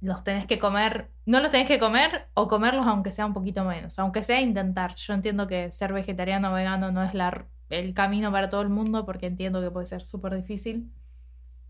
[0.00, 3.64] los tenés que comer, no los tenés que comer o comerlos aunque sea un poquito
[3.64, 4.94] menos, aunque sea intentar.
[4.94, 8.68] Yo entiendo que ser vegetariano o vegano no es la, el camino para todo el
[8.68, 10.92] mundo porque entiendo que puede ser súper difícil,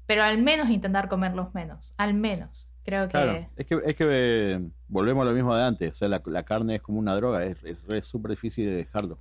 [0.04, 2.70] pero al menos intentar comerlos menos, al menos.
[2.86, 3.48] Creo que...
[3.56, 5.92] es que, es que eh, volvemos a lo mismo de antes.
[5.92, 7.58] O sea, la, carne es como una droga, es
[8.02, 9.18] súper difícil de dejarlo.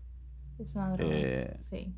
[0.59, 1.91] Es una droga, eh, sí.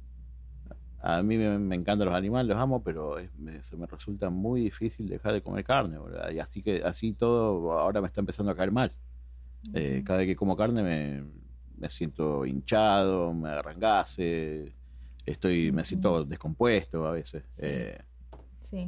[1.01, 5.09] A mí me, encantan los animales, los amo, pero me, se me resulta muy difícil
[5.09, 5.97] dejar de comer carne.
[6.33, 8.93] Y así que así todo ahora me está empezando a caer mal.
[9.73, 11.23] Eh, cada vez que como carne me,
[11.77, 14.71] me siento hinchado, me agarran gases,
[15.25, 17.43] estoy, me siento descompuesto a veces.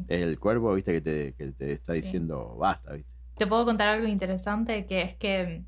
[0.08, 3.12] El cuerpo, viste, que te, que te está diciendo basta, viste.
[3.38, 5.64] Te puedo contar algo interesante, que es que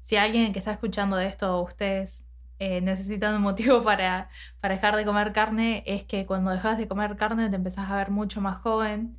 [0.00, 2.26] si alguien que está escuchando esto, ustedes
[2.58, 6.88] eh, necesitan un motivo para, para dejar de comer carne, es que cuando dejas de
[6.88, 9.18] comer carne te empezás a ver mucho más joven,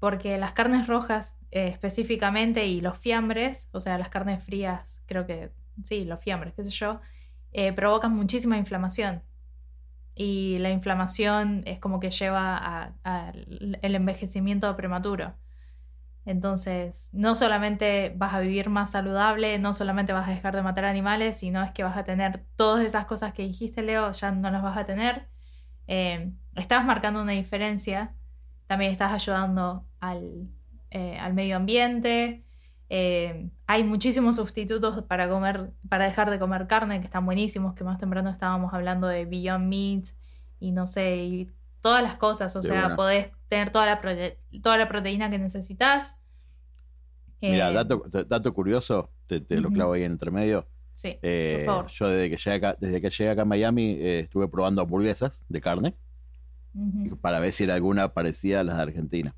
[0.00, 5.26] porque las carnes rojas eh, específicamente y los fiambres, o sea, las carnes frías, creo
[5.26, 5.50] que
[5.84, 7.00] sí, los fiambres, qué sé yo,
[7.52, 9.22] eh, provocan muchísima inflamación.
[10.14, 13.46] Y la inflamación es como que lleva al
[13.82, 15.34] envejecimiento prematuro.
[16.26, 20.86] Entonces, no solamente vas a vivir más saludable, no solamente vas a dejar de matar
[20.86, 24.50] animales, sino es que vas a tener todas esas cosas que dijiste, Leo, ya no
[24.50, 25.28] las vas a tener.
[25.86, 28.14] Eh, estás marcando una diferencia,
[28.66, 30.48] también estás ayudando al,
[30.90, 32.43] eh, medio ambiente.
[32.90, 37.84] Eh, hay muchísimos sustitutos para comer, para dejar de comer carne que están buenísimos, que
[37.84, 40.04] más temprano estábamos hablando de Beyond Meat
[40.60, 44.00] y no sé, y todas las cosas, o sea, podés tener toda la,
[44.62, 46.18] toda la proteína que necesitas.
[47.40, 50.66] Mira, eh, dato, curioso, te, lo clavo ahí en entre medio.
[50.94, 51.86] Sí, por eh, favor.
[51.88, 55.60] Yo desde que llegué acá, desde que llegué acá a Miami estuve probando hamburguesas de
[55.60, 55.94] carne
[57.20, 59.34] para ver si era alguna parecida a las de Argentina.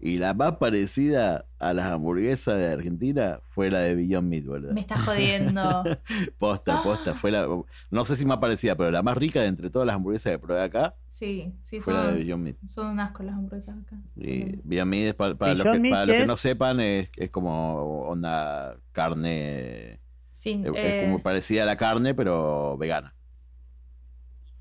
[0.00, 4.70] Y la más parecida a las hamburguesas de Argentina fue la de Beyond Meat, ¿verdad?
[4.70, 5.84] Me está jodiendo.
[6.38, 7.14] posta, posta.
[7.14, 7.48] Fue la,
[7.90, 10.38] no sé si más parecida, pero la más rica de entre todas las hamburguesas que
[10.38, 10.94] probé acá.
[11.08, 12.56] Sí, sí, fue son, la de Beyond Meat.
[12.66, 13.96] Son un asco las hamburguesas acá.
[14.14, 18.08] Y Beyond Meat, para, para los que, para los que no sepan, es, es como
[18.08, 19.98] una carne.
[20.32, 23.14] es, como eh, parecida a la carne, pero vegana.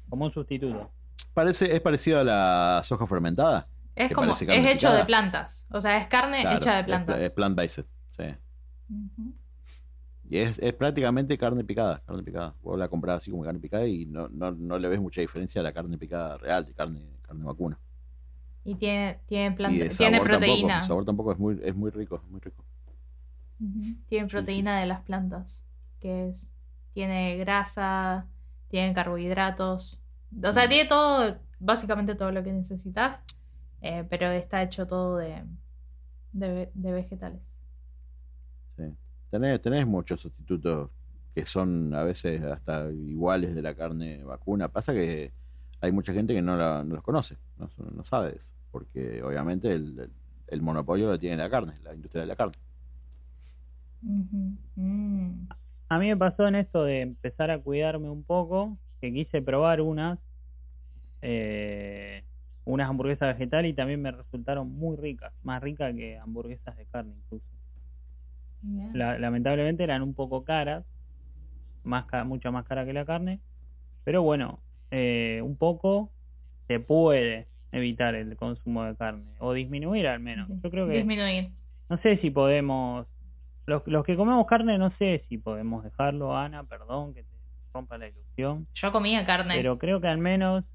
[0.10, 0.89] Como un sustituto.
[1.36, 3.67] Parece, es parecido a la soja fermentada.
[3.97, 5.65] Es como, es hecho de plantas.
[5.71, 7.19] O sea, es carne hecha de plantas.
[7.19, 8.23] Es, plant-based, sí.
[10.29, 12.53] Y es, es, prácticamente carne picada, carne picada.
[12.62, 15.62] Vos la compras así como carne picada y no, no, no, le ves mucha diferencia
[15.62, 17.79] a la carne picada real, de carne, carne vacuna.
[18.63, 20.57] Y tiene, tiene, planta, tiene proteína.
[20.57, 22.63] Tampoco, el sabor tampoco es muy, es muy rico, es muy rico.
[24.10, 25.65] Tiene proteína de las plantas,
[25.99, 26.53] que es,
[26.93, 28.27] tiene grasa,
[28.67, 30.03] tiene carbohidratos.
[30.43, 30.69] O sea, mm.
[30.69, 33.23] tiene todo, básicamente todo lo que necesitas.
[33.81, 35.43] Eh, pero está hecho todo de,
[36.33, 37.41] de, vegetales.
[38.75, 38.83] Sí.
[39.29, 40.89] Tenés, tenés muchos sustitutos
[41.35, 44.69] que son a veces hasta iguales de la carne vacuna.
[44.69, 45.31] Pasa que
[45.81, 49.71] hay mucha gente que no, la, no los conoce, no, no, sabe eso, porque obviamente
[49.71, 50.09] el,
[50.47, 52.55] el, monopolio lo tiene la carne, la industria de la carne.
[54.01, 55.47] Mm.
[55.89, 59.81] A mí me pasó en esto de empezar a cuidarme un poco, que quise probar
[59.81, 60.19] unas,
[61.21, 62.16] eh,
[62.67, 67.15] unas hamburguesas vegetales y también me resultaron muy ricas, más ricas que hamburguesas de carne
[67.15, 67.45] incluso.
[68.93, 70.86] lamentablemente eran un poco caras,
[71.84, 73.39] más mucho más cara que la carne,
[74.03, 74.60] pero bueno,
[74.91, 76.12] eh, un poco
[76.67, 80.49] se puede evitar el consumo de carne o disminuir al menos.
[80.62, 81.51] Yo creo que disminuir.
[81.89, 83.08] No sé si podemos
[83.65, 87.38] los, los que comemos carne no sé si podemos dejarlo, Ana, perdón que te
[87.73, 88.67] rompa la ilusión.
[88.73, 89.56] Yo comía carne.
[89.56, 90.65] Pero creo que al menos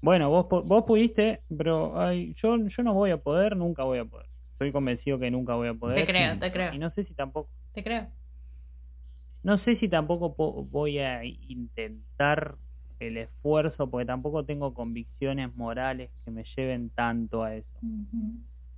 [0.00, 4.04] bueno, vos, vos pudiste, pero ay, yo, yo no voy a poder, nunca voy a
[4.04, 4.26] poder.
[4.52, 5.98] Estoy convencido que nunca voy a poder.
[5.98, 6.74] Te creo, te creo.
[6.74, 7.48] Y no sé si tampoco.
[7.74, 8.06] Te creo.
[9.42, 10.34] No sé si tampoco
[10.70, 12.56] voy a intentar
[13.00, 17.78] el esfuerzo, porque tampoco tengo convicciones morales que me lleven tanto a eso.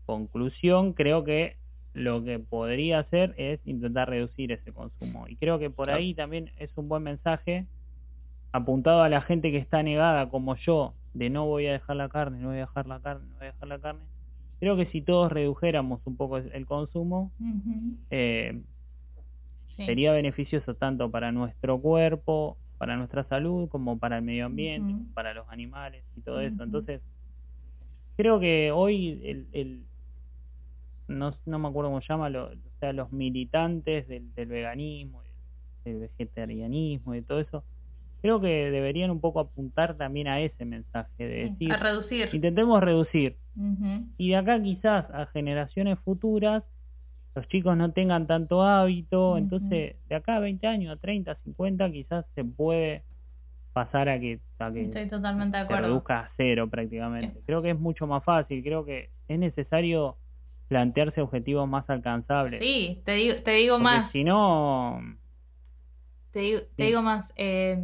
[0.04, 1.56] Conclusión, creo que
[1.94, 5.26] lo que podría hacer es intentar reducir ese consumo.
[5.28, 7.66] Y creo que por ahí también es un buen mensaje
[8.52, 12.08] apuntado a la gente que está negada como yo de no voy a dejar la
[12.08, 14.02] carne, no voy a dejar la carne, no voy a dejar la carne.
[14.60, 17.32] Creo que si todos redujéramos un poco el consumo,
[18.10, 18.60] eh,
[19.68, 25.32] sería beneficioso tanto para nuestro cuerpo, para nuestra salud, como para el medio ambiente, para
[25.34, 26.62] los animales y todo eso.
[26.62, 27.00] Entonces,
[28.16, 29.82] creo que hoy el, el
[31.08, 35.22] no, no me acuerdo cómo se llama, lo, o sea, los militantes del, del veganismo,
[35.84, 37.64] del vegetarianismo y todo eso,
[38.20, 42.28] creo que deberían un poco apuntar también a ese mensaje de decir a reducir.
[42.32, 43.36] intentemos reducir.
[44.16, 46.62] Y de acá quizás a generaciones futuras
[47.34, 51.90] los chicos no tengan tanto hábito entonces de acá a 20 años a 30 50
[51.92, 53.04] quizás se puede
[53.72, 55.82] pasar a que, a que Estoy totalmente de acuerdo.
[55.82, 57.40] se reduzca a cero prácticamente.
[57.46, 60.16] Creo que es mucho más fácil creo que es necesario
[60.68, 62.58] plantearse objetivos más alcanzables.
[62.58, 64.10] Sí te digo te digo más.
[64.10, 65.00] si no
[66.32, 67.78] te digo, te digo más eh,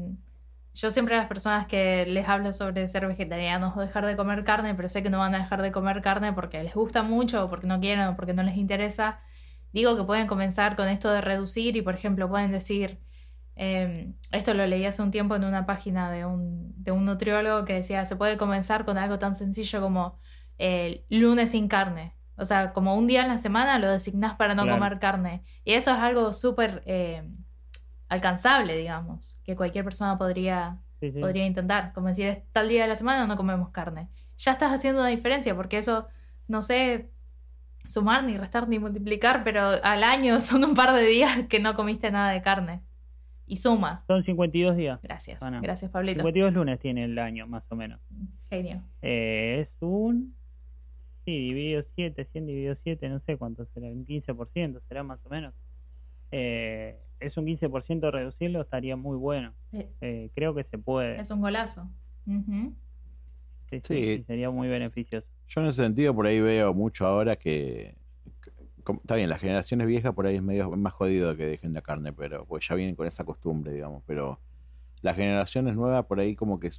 [0.77, 4.45] yo siempre a las personas que les hablo sobre ser vegetarianos o dejar de comer
[4.45, 7.45] carne, pero sé que no van a dejar de comer carne porque les gusta mucho
[7.45, 9.21] o porque no quieren o porque no les interesa,
[9.73, 13.01] digo que pueden comenzar con esto de reducir y, por ejemplo, pueden decir,
[13.55, 17.65] em, esto lo leí hace un tiempo en una página de un, de un nutriólogo
[17.65, 20.19] que decía, se puede comenzar con algo tan sencillo como
[20.59, 22.15] el lunes sin carne.
[22.37, 25.43] O sea, como un día en la semana lo designás para no comer carne.
[25.65, 26.83] Y eso es algo súper...
[26.85, 27.46] Em,
[28.09, 30.79] alcanzable, digamos, que cualquier persona podría,
[31.21, 31.93] podría intentar.
[31.93, 34.09] Como decir, tal día de la semana no comemos carne.
[34.39, 36.07] Ya estás haciendo una diferencia, porque eso,
[36.49, 37.11] no sé
[37.87, 41.75] sumar, ni restar, ni multiplicar, pero al año son un par de días que no
[41.75, 42.81] comiste nada de carne.
[43.49, 44.03] Y suma.
[44.09, 45.01] Son 52 días.
[45.03, 45.39] Gracias.
[45.63, 46.19] Gracias, Pablito.
[46.19, 48.01] 52 lunes tiene el año, más o menos.
[48.51, 48.83] Genio.
[49.03, 50.35] Eh, es un...
[51.25, 55.29] Sí, dividido 7, 100 dividido 7, no sé cuánto será, un 15% será más o
[55.29, 55.55] menos.
[56.31, 59.55] Eh, es un 15% reducirlo, estaría muy bueno.
[59.73, 61.21] Eh, creo que se puede.
[61.21, 61.89] Es un golazo.
[63.71, 65.27] sí, sería muy beneficioso.
[65.49, 67.97] Yo en ese sentido por ahí veo mucho ahora que
[68.95, 72.13] está bien, las generaciones viejas por ahí es medio más jodido que dejen la carne,
[72.13, 74.39] pero pues ya vienen con esa costumbre, digamos, pero
[75.03, 76.71] las generaciones nuevas por ahí como que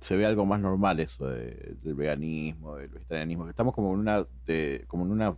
[0.00, 4.26] se ve algo más normal eso del veganismo, del vegetarianismo, que estamos como en una
[4.46, 5.36] de, como en una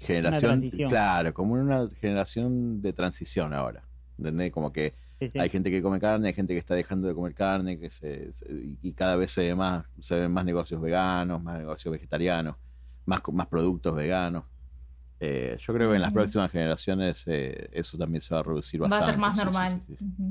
[0.00, 3.82] generación, claro, como en una generación de transición ahora,
[4.16, 4.52] ¿entendés?
[4.52, 4.94] Como que
[5.34, 8.32] hay gente que come carne, hay gente que está dejando de comer carne, que se,
[8.82, 12.56] y cada vez se ve más, se ven más negocios veganos, más negocios vegetarianos,
[13.04, 14.44] más más productos veganos.
[15.20, 18.80] Eh, yo creo que en las próximas generaciones eh, eso también se va a reducir
[18.80, 19.04] bastante.
[19.04, 19.82] Va a ser más normal.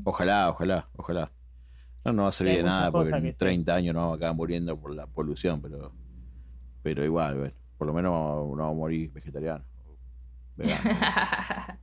[0.05, 1.31] Ojalá, ojalá, ojalá.
[2.05, 4.35] No, no va a servir de nada porque en 30 años no vamos a acabar
[4.35, 5.91] muriendo por la polución, pero
[6.81, 9.63] pero igual, por lo menos no vamos a morir vegetariano.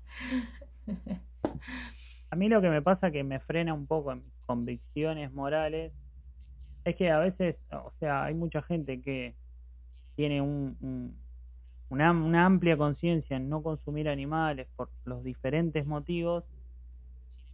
[2.31, 5.93] a mí lo que me pasa que me frena un poco en mis convicciones morales
[6.85, 9.35] es que a veces, o sea, hay mucha gente que
[10.17, 11.17] tiene un
[11.95, 16.45] una, una amplia conciencia en no consumir animales por los diferentes motivos.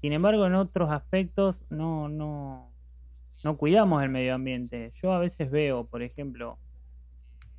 [0.00, 2.70] Sin embargo, en otros aspectos no, no,
[3.44, 4.92] no cuidamos el medio ambiente.
[5.02, 6.58] Yo a veces veo, por ejemplo,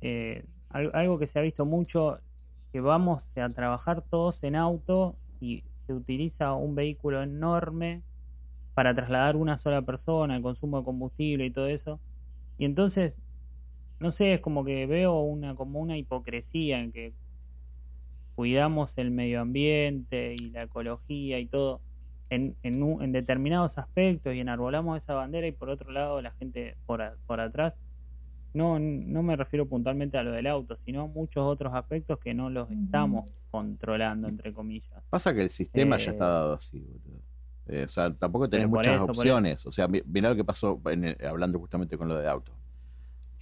[0.00, 2.18] eh, algo que se ha visto mucho,
[2.72, 8.02] que vamos a trabajar todos en auto y se utiliza un vehículo enorme
[8.74, 12.00] para trasladar una sola persona, el consumo de combustible y todo eso.
[12.58, 13.14] Y entonces
[14.02, 17.12] no sé, es como que veo una como una hipocresía en que
[18.34, 21.80] cuidamos el medio ambiente y la ecología y todo
[22.28, 27.16] en, en, determinados aspectos y enarbolamos esa bandera y por otro lado la gente por,
[27.26, 27.74] por atrás
[28.54, 32.34] no no me refiero puntualmente a lo del auto sino a muchos otros aspectos que
[32.34, 36.86] no los estamos controlando entre comillas pasa que el sistema ya está eh, dado así
[37.68, 40.80] eh, o sea tampoco tenés muchas opciones o sea mira lo que pasó
[41.28, 42.52] hablando justamente con lo de auto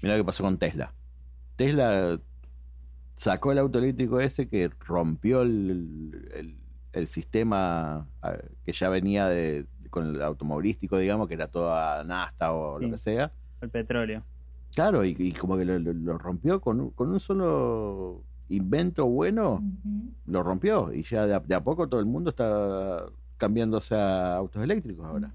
[0.03, 0.93] Mira lo que pasó con Tesla.
[1.57, 2.19] Tesla
[3.17, 6.57] sacó el auto eléctrico ese que rompió el,
[6.93, 8.09] el, sistema
[8.65, 12.99] que ya venía de, con el automovilístico, digamos, que era toda nasta o lo que
[12.99, 13.31] sea.
[13.61, 14.23] El petróleo.
[14.75, 19.63] Claro, y, como que lo, rompió con, con, un solo invento bueno,
[20.27, 20.93] lo rompió.
[20.93, 23.07] Y ya de a, poco todo el mundo está
[23.37, 25.33] cambiándose a autos eléctricos ahora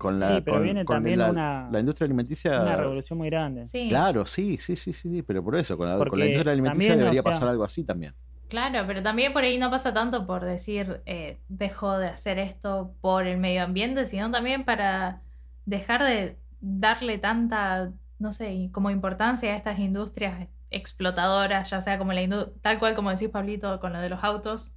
[0.00, 2.62] con la, sí, pero viene también una, la industria alimenticia.
[2.62, 3.66] Una revolución muy grande.
[3.90, 7.22] Claro, sí, sí, sí, sí, pero por eso, con la, con la industria alimenticia debería
[7.22, 8.14] pasar algo así también.
[8.48, 12.94] Claro, pero también por ahí no pasa tanto por decir eh, dejo de hacer esto
[13.02, 15.20] por el medio ambiente, sino también para
[15.66, 22.12] dejar de darle tanta, no sé, como importancia a estas industrias explotadoras, ya sea como
[22.12, 24.72] la tal cual como decís Pablito con lo de los autos.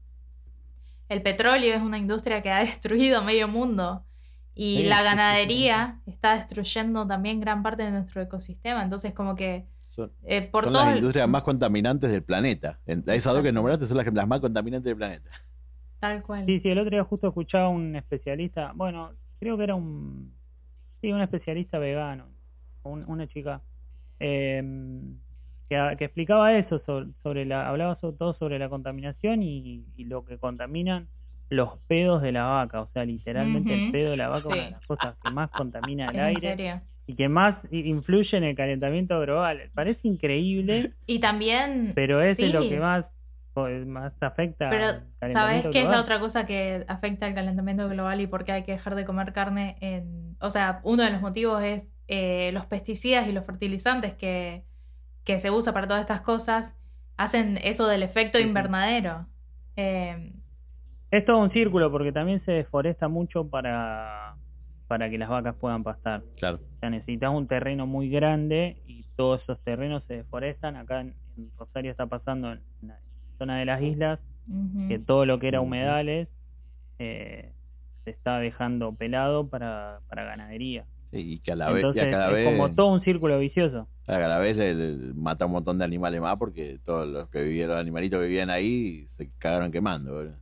[1.10, 4.04] El petróleo es una industria que ha destruido medio mundo
[4.56, 8.84] y la ganadería está destruyendo también gran parte de nuestro ecosistema.
[8.84, 12.80] Entonces, como que son, eh, por las industrias más contaminantes del planeta.
[12.86, 15.30] Esas dos que nombraste son las, las, más contaminantes del planeta.
[16.00, 16.46] Tal cual.
[16.46, 20.34] Sí, sí, el otro día justo escuchaba a un especialista, bueno, creo que era un,
[21.04, 22.26] sí, un especialista vegano,
[22.84, 23.62] una chica,
[24.18, 24.64] que,
[25.70, 26.82] que, explicaba eso,
[27.22, 31.08] sobre, la, hablaba sobre, todo sobre la contaminación y lo que contaminan
[31.54, 34.64] los pedos de la vaca, o sea, literalmente el pedo de la vaca es una
[34.64, 39.20] de las cosas que más contamina el aire y que más influye en el calentamiento
[39.20, 39.70] global.
[39.74, 40.94] Parece increíble.
[41.06, 41.92] Y también...
[41.96, 43.06] Pero es lo que más
[43.86, 44.88] más afecta pero
[45.32, 48.64] sabes qué es la otra cosa que afecta al calentamiento global y por qué hay
[48.64, 52.66] que dejar de comer carne en o sea uno de los motivos es eh, los
[52.66, 54.64] pesticidas y los fertilizantes que,
[55.24, 56.76] que se usa para todas estas cosas
[57.18, 59.28] hacen eso del efecto invernadero
[59.76, 60.34] eh,
[61.14, 64.36] es todo un círculo porque también se deforesta mucho para,
[64.88, 66.24] para que las vacas puedan pastar.
[66.38, 66.58] Claro.
[66.58, 70.76] O sea, necesitas un terreno muy grande y todos esos terrenos se deforestan.
[70.76, 71.14] Acá en,
[71.56, 72.62] Rosario está pasando en
[73.44, 74.20] zona de las islas
[74.88, 76.28] que todo lo que era humedales
[77.00, 77.52] eh,
[78.04, 80.86] se está dejando pelado para, para ganadería.
[81.12, 83.88] Sí, y que a la vez, cada es vez, como todo un círculo vicioso.
[84.08, 84.58] A cada vez
[85.16, 88.50] mata un montón de animales más porque todos los que vivieron, los animalitos que vivían
[88.50, 90.16] ahí, se cagaron quemando.
[90.16, 90.38] ¿verdad?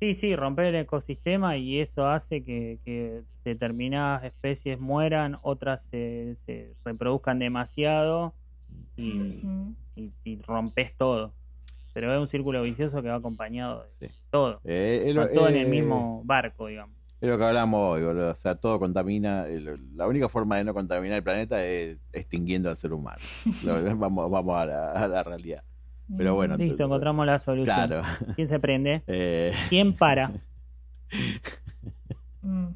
[0.00, 6.36] Sí, sí, romper el ecosistema y eso hace que, determinadas especies mueran, otras se,
[6.84, 8.34] reproduzcan demasiado
[8.96, 9.42] y,
[10.46, 11.32] rompes todo.
[11.94, 14.60] Pero es un círculo vicioso que va acompañado de todo.
[14.64, 16.96] Eh, todo en el mismo barco, digamos.
[17.20, 19.46] Es lo que hablamos hoy, o sea, todo contamina.
[19.94, 23.18] La única forma de no contaminar el planeta es extinguiendo al ser humano.
[23.96, 25.62] vamos vamos a, la, realidad.
[26.18, 26.56] Pero bueno.
[26.56, 27.64] Listo, encontramos la solución.
[27.64, 28.02] Claro.
[28.34, 29.02] ¿Quién se prende?
[29.06, 29.52] Eh...
[29.68, 30.32] ¿Quién para?
[32.42, 32.66] Mm.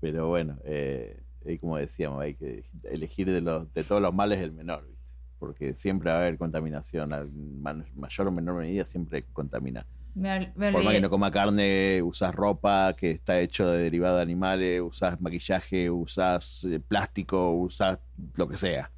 [0.00, 1.20] Pero bueno, eh,
[1.60, 4.84] como decíamos, hay que elegir de, los, de todos los males el menor,
[5.40, 9.84] porque siempre va a haber contaminación, en mayor o menor medida siempre contamina.
[10.14, 14.80] Por más que no coma carne, usas ropa que está hecho de derivado de animales,
[14.80, 17.98] usas maquillaje, usas eh, plástico, usas
[18.34, 18.90] lo que sea.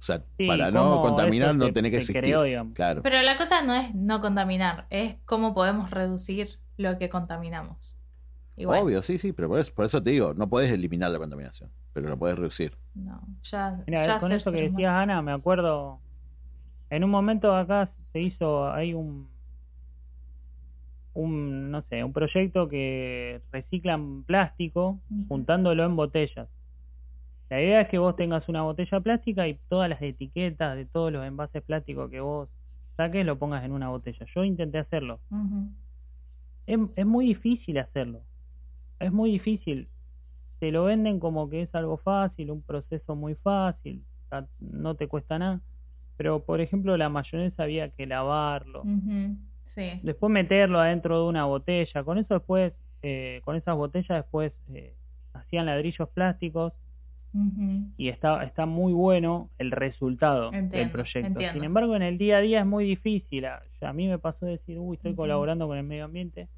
[0.00, 2.36] O sea, para no contaminar no tenés que existir.
[2.74, 3.02] claro.
[3.02, 7.96] Pero la cosa no es no contaminar, es cómo podemos reducir lo que contaminamos.
[8.64, 11.70] Obvio, sí, sí, pero por eso, por eso te digo, no puedes eliminar la contaminación,
[11.96, 12.74] pero lo puedes reducir.
[12.94, 15.98] No, ya, Mira, con eso que decías Ana, me acuerdo,
[16.90, 19.26] en un momento acá se hizo, hay un
[21.14, 26.50] un, no sé, un proyecto que reciclan plástico juntándolo en botellas.
[27.48, 31.10] La idea es que vos tengas una botella plástica y todas las etiquetas de todos
[31.10, 32.50] los envases plásticos que vos
[32.98, 34.26] saques lo pongas en una botella.
[34.34, 35.18] Yo intenté hacerlo.
[36.66, 38.20] es, es muy difícil hacerlo.
[39.00, 39.88] Es muy difícil.
[40.58, 44.02] Te lo venden como que es algo fácil, un proceso muy fácil,
[44.60, 45.60] no te cuesta nada.
[46.16, 48.82] Pero, por ejemplo, la mayonesa había que lavarlo.
[50.02, 52.02] Después meterlo adentro de una botella.
[52.04, 54.94] Con eso después, eh, con esas botellas después eh,
[55.34, 56.72] hacían ladrillos plásticos
[57.98, 61.38] y está, está muy bueno el resultado del proyecto.
[61.52, 63.44] Sin embargo, en el día a día es muy difícil.
[63.44, 66.48] A, mí me pasó decir, uy, estoy colaborando con el medio ambiente,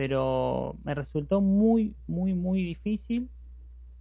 [0.00, 3.28] pero me resultó muy, muy, muy difícil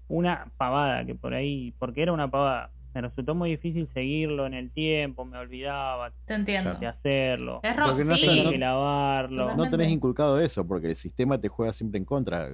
[0.08, 4.54] una pavada que por ahí, porque era una pavada me resultó muy difícil seguirlo en
[4.54, 7.60] el tiempo, me olvidaba de hacerlo.
[7.64, 9.58] Es no que lavarlo.
[9.58, 12.48] No tenés inculcado eso, porque el sistema te juega siempre en contra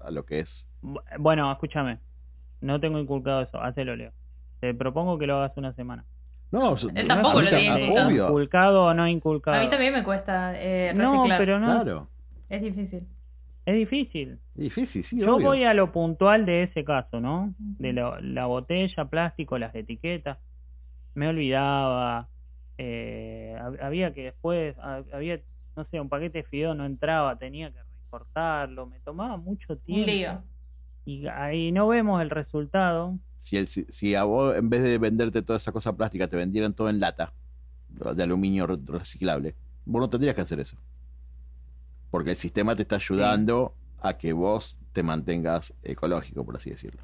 [0.00, 0.66] a, lo que es.
[1.18, 1.98] Bueno, escúchame,
[2.62, 4.12] no tengo inculcado eso, hazlo, Leo.
[4.60, 6.06] Te propongo que lo hagas una semana.
[6.50, 8.10] No, él tampoco lo tiene inculcado.
[8.10, 9.58] Inculcado o no inculcado.
[9.58, 11.28] A mí también me cuesta eh, reciclar.
[11.28, 11.82] No, pero no.
[11.82, 12.08] Claro.
[12.50, 13.06] Es difícil.
[13.64, 14.38] Es difícil.
[14.54, 15.18] Difícil, sí.
[15.18, 17.54] Yo voy a lo puntual de ese caso, ¿no?
[17.58, 20.38] De la botella, plástico, las etiquetas.
[21.14, 22.28] Me olvidaba.
[22.76, 24.74] Eh, había que después,
[25.12, 25.40] había,
[25.76, 30.42] no sé, un paquete de fideo no entraba, tenía que recortarlo, me tomaba mucho tiempo.
[31.04, 33.18] Y ahí no vemos el resultado.
[33.36, 36.72] Si, el, si a vos, en vez de venderte toda esa cosa plástica, te vendieran
[36.72, 37.32] todo en lata
[37.88, 40.76] de aluminio reciclable, vos no tendrías que hacer eso
[42.10, 47.02] porque el sistema te está ayudando a que vos te mantengas ecológico, por así decirlo.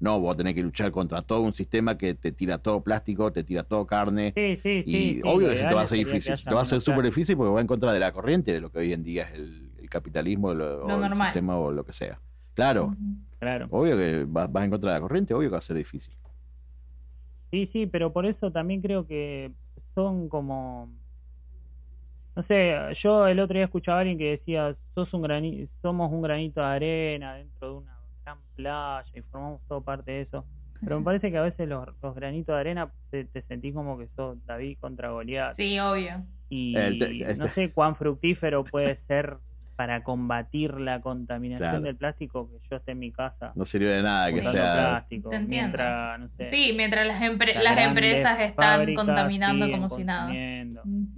[0.00, 3.44] No, vos tenés que luchar contra todo un sistema que te tira todo plástico, te
[3.44, 4.32] tira todo carne.
[4.34, 6.34] Sí, sí, y obvio que se te va a hacer difícil.
[6.42, 8.72] te va a ser súper difícil porque va en contra de la corriente de lo
[8.72, 12.18] que hoy en día es el, capitalismo o el sistema o lo que sea.
[12.54, 12.96] Claro.
[13.38, 13.66] Claro.
[13.70, 16.14] Obvio que vas, vas en contra de la corriente, obvio que va a ser difícil.
[17.50, 19.52] Sí, sí, pero por eso también creo que
[19.94, 20.88] son como
[22.34, 26.10] no sé, yo el otro día escuchaba a alguien que decía, Sos un granito, somos
[26.10, 30.44] un granito de arena dentro de una gran playa y formamos todo parte de eso.
[30.80, 34.44] Pero me parece que a veces los, granitos de arena te, sentís como que sos
[34.46, 35.52] David contra Goliat.
[35.52, 36.24] Sí, obvio.
[36.48, 36.74] Y
[37.38, 39.36] no sé cuán fructífero puede ser
[39.76, 43.52] para combatir la contaminación del plástico que yo esté en mi casa.
[43.54, 45.30] No sirve de nada que sea plástico.
[45.46, 50.32] Mientras, sí, mientras las, las empresas están contaminando como si nada.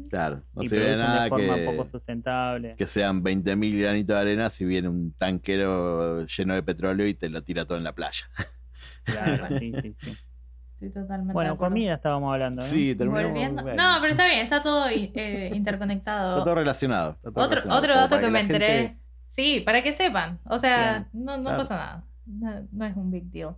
[0.09, 2.75] Claro, no sirve de nada que, poco sustentable.
[2.77, 7.29] que sean 20.000 granitos de arena si viene un tanquero lleno de petróleo y te
[7.29, 8.27] lo tira todo en la playa.
[9.05, 10.17] Claro, sí, sí, sí.
[11.33, 12.61] Bueno, comida estábamos hablando.
[12.61, 12.67] ¿no?
[12.67, 13.65] Sí, terminamos.
[13.65, 16.33] No, pero está bien, está todo eh, interconectado.
[16.33, 17.17] Está todo relacionado.
[17.35, 18.99] otro, otro dato que, me enteré.
[19.27, 20.39] Sí, para que sepan.
[20.45, 21.77] O sea, no, no pasa
[22.27, 22.67] nada.
[22.73, 23.57] No, es un big deal.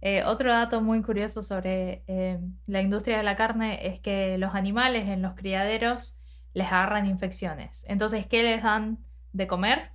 [0.00, 4.54] Eh, otro dato muy curioso sobre eh, la industria de la carne es que los
[4.54, 6.20] animales en los criaderos
[6.52, 7.84] les agarran infecciones.
[7.88, 8.98] Entonces, ¿qué les dan
[9.32, 9.90] de comer?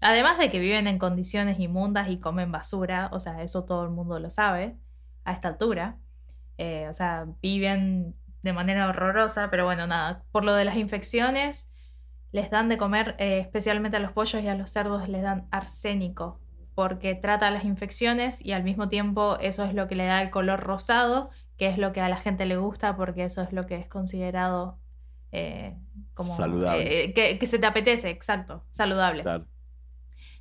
[0.00, 3.90] Además de que viven en condiciones inmundas y comen basura, o sea, eso todo el
[3.90, 4.76] mundo lo sabe
[5.24, 5.98] a esta altura.
[6.62, 11.70] Eh, o sea, viven de manera horrorosa, pero bueno, nada, por lo de las infecciones,
[12.32, 15.48] les dan de comer, eh, especialmente a los pollos y a los cerdos, les dan
[15.50, 16.38] arsénico,
[16.74, 20.28] porque trata las infecciones y al mismo tiempo eso es lo que le da el
[20.28, 23.64] color rosado, que es lo que a la gente le gusta, porque eso es lo
[23.64, 24.78] que es considerado
[25.32, 25.78] eh,
[26.12, 26.36] como...
[26.36, 27.14] Saludable.
[27.14, 29.24] Que, que, se te apetece, exacto, saludable.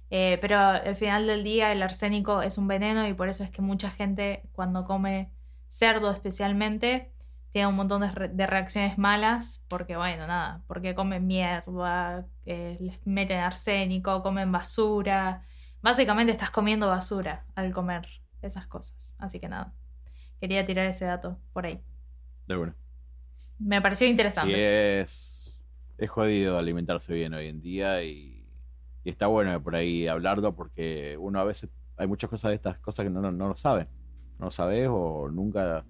[0.10, 3.62] pero al final del día el arsénico es un veneno y por eso es que
[3.62, 5.32] mucha gente cuando come
[5.70, 7.14] cerdo especialmente,
[7.52, 14.22] tiene un montón de, reacciones malas porque, bueno, nada, porque comen mierda, les meten arsénico,
[14.22, 15.46] comen basura.
[15.82, 18.08] Básicamente estás comiendo basura al comer
[18.42, 19.16] esas cosas.
[19.18, 19.74] Así que nada,
[20.40, 21.82] quería tirar ese dato por ahí.
[22.48, 22.76] De bueno.
[23.58, 24.52] Me pareció interesante.
[24.52, 25.56] Y es,
[25.98, 28.36] es jodido alimentarse bien hoy en día y,
[29.06, 33.06] está bueno por ahí hablarlo porque uno a veces hay muchas cosas de estas cosas
[33.06, 33.88] que no, no, lo sabe.
[34.40, 35.86] No sabes o nunca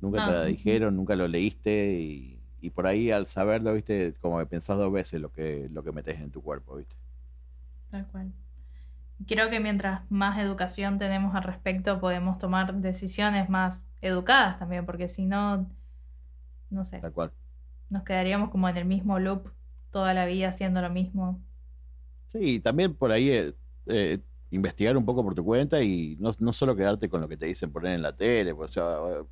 [0.00, 4.38] nunca te la dijeron, nunca lo leíste y, y, por ahí al saberlo, viste, como
[4.38, 6.94] que pensás dos veces lo que, lo que metes en tu cuerpo, viste.
[7.90, 8.32] Tal cual.
[9.26, 15.08] Creo que mientras más educación tenemos al respecto, podemos tomar decisiones más educadas también, porque
[15.08, 15.66] si no,
[16.70, 17.00] no sé.
[17.00, 17.32] Tal cual.
[17.90, 19.50] Nos quedaríamos como en el mismo loop
[19.90, 21.40] toda la vida haciendo lo mismo.
[22.28, 23.54] Sí, también por ahí eh,
[23.86, 24.20] eh,
[24.50, 27.46] investigar un poco por tu cuenta y no, no, solo quedarte con lo que te
[27.46, 29.26] dicen poner en la tele, pues, o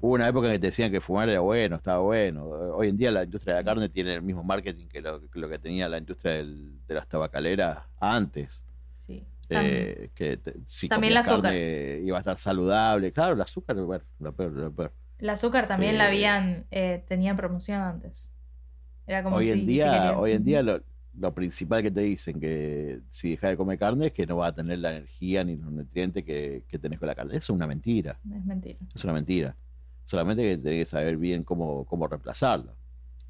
[0.00, 2.44] Hubo una época en que te decían que fumar era bueno, estaba bueno.
[2.46, 5.58] Hoy en día la industria de la carne tiene el mismo marketing que lo, que
[5.58, 8.62] tenía la industria de las tabacaleras antes.
[8.98, 9.26] Sí.
[9.50, 11.52] Eh, que si también el azúcar.
[11.52, 13.12] iba a estar saludable.
[13.12, 14.92] Claro, el azúcar, bueno, lo peor, lo peor.
[15.18, 18.32] El azúcar también la eh, habían, eh, tenía promoción antes.
[19.04, 20.80] Era como hoy en día, hoy en día lo,
[21.18, 24.52] lo, principal que te dicen que si dejas de comer carne es que no vas
[24.52, 27.36] a tener la energía ni los nutrientes que, que tenés con la carne.
[27.36, 28.18] Eso es una mentira.
[28.34, 28.78] Es mentira.
[28.94, 29.56] Es una mentira
[30.08, 32.74] solamente que tenés que saber bien cómo, cómo reemplazarlo.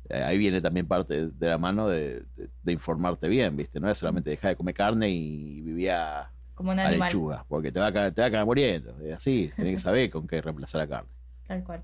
[0.09, 2.25] Eh, ahí viene también parte de la mano de,
[2.67, 3.81] informarte bien, ¿viste?
[3.81, 7.09] No es solamente dejar de comer carne y vivía como un animal.
[7.09, 8.97] lechuga, porque te va, a, te va a quedar muriendo.
[9.01, 11.11] Es así, tenés que saber con qué reemplazar la carne.
[11.47, 11.83] Tal cual.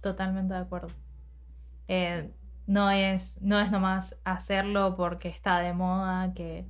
[0.00, 0.88] Totalmente de acuerdo.
[1.86, 2.28] Eh,
[2.70, 6.66] no es no es nomás hacerlo porque está de moda, que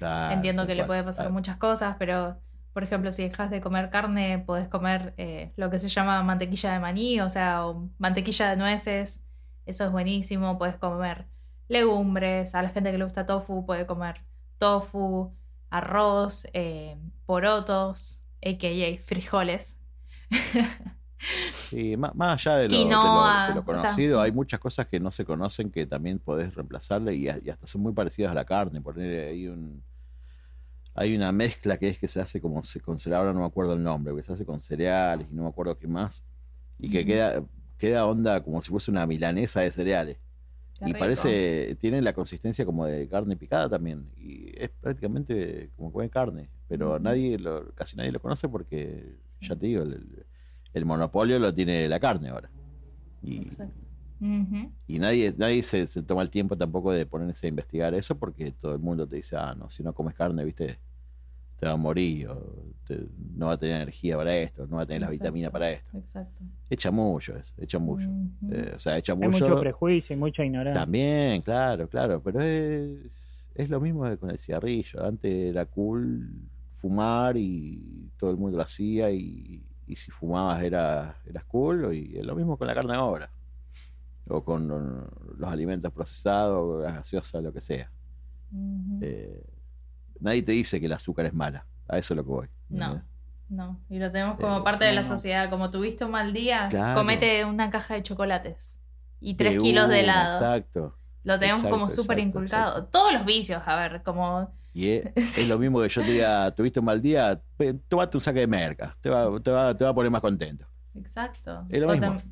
[0.00, 2.40] entiendo que le puede pasar muchas cosas, pero
[2.72, 6.72] por ejemplo, si dejas de comer carne, puedes comer eh, lo que se llama mantequilla
[6.72, 7.64] de maní, o sea,
[7.98, 9.22] mantequilla de nueces.
[9.66, 10.56] Eso es buenísimo.
[10.56, 11.26] Puedes comer
[11.68, 12.54] legumbres.
[12.54, 14.22] A la gente que le gusta tofu, puede comer
[14.56, 15.36] tofu,
[15.68, 16.96] arroz, eh,
[17.26, 19.02] porotos, a.k.a.
[19.04, 19.78] frijoles.
[21.68, 22.12] Sí, más,
[22.44, 27.14] allá de lo, conocido, hay muchas cosas que no se conocen que también podés reemplazarle
[27.14, 28.80] y, hasta son muy parecidas a la carne.
[28.80, 29.82] Poner ahí un,
[30.94, 33.74] hay una mezcla que es que se hace como se con ahora no me acuerdo
[33.74, 36.22] el nombre, que se hace con cereales y no me acuerdo qué más,
[36.78, 37.42] y que queda,
[37.78, 40.18] queda onda como si fuese una milanesa de cereales.
[40.84, 46.10] y parece, tiene la consistencia como de carne picada también, y es prácticamente como comer
[46.10, 50.26] carne, pero nadie lo, casi nadie lo conoce porque, ya te digo, el,
[50.84, 52.50] monopolio lo tiene la carne ahora.
[53.22, 53.48] Y,
[54.86, 58.72] y nadie, nadie se, toma el tiempo tampoco de ponerse a investigar eso porque todo
[58.74, 60.78] el mundo te dice, ah, no, si no comes carne, viste,
[61.58, 62.64] te va a morir, o
[63.36, 65.96] no va a tener energía para esto, no va a tener las vitaminas para esto.
[65.96, 66.44] Exacto.
[66.68, 68.08] Echa mucho, echa mucho.
[68.50, 69.44] Eh, o sea, echa mucho.
[69.44, 70.80] Hay mucho prejuicio y mucha ignorancia.
[70.80, 72.98] También, claro, claro, pero es,
[73.54, 75.04] es lo mismo con el cigarrillo.
[75.04, 76.30] Antes era cool
[76.78, 79.62] fumar y todo el mundo lo hacía y,
[79.92, 83.30] y si fumabas era, eras cool y lo mismo con la carne ahora
[84.28, 84.68] o con
[85.36, 87.90] los alimentos procesados, gaseosas, lo que sea.
[89.00, 89.44] Eh,
[90.20, 92.48] nadie te dice que el azúcar es mala, a eso es lo que voy.
[92.68, 93.02] No,
[93.48, 96.70] no, y lo tenemos como eh, parte de la sociedad, como tuviste un mal día,
[96.94, 98.78] comete una caja de chocolates
[99.20, 100.34] y tres kilos de helado.
[100.34, 100.96] Exacto.
[101.24, 102.86] Lo tenemos como súper inculcado.
[102.86, 104.52] Todos los vicios, a ver, como...
[104.74, 107.40] Y es, lo mismo que yo te diga, tuviste un mal día,
[107.88, 110.66] tomate un saque de merca, te va, te va, te va a poner más contento.
[110.94, 111.66] Exacto.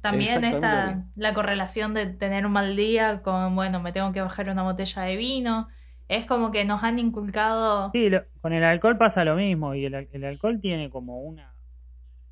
[0.01, 4.51] también está la correlación de tener un mal día con, bueno, me tengo que bajar
[4.51, 5.68] una botella de vino.
[6.09, 7.91] Es como que nos han inculcado...
[7.93, 8.11] Sí,
[8.41, 11.55] con el alcohol pasa lo mismo y el, alcohol tiene como una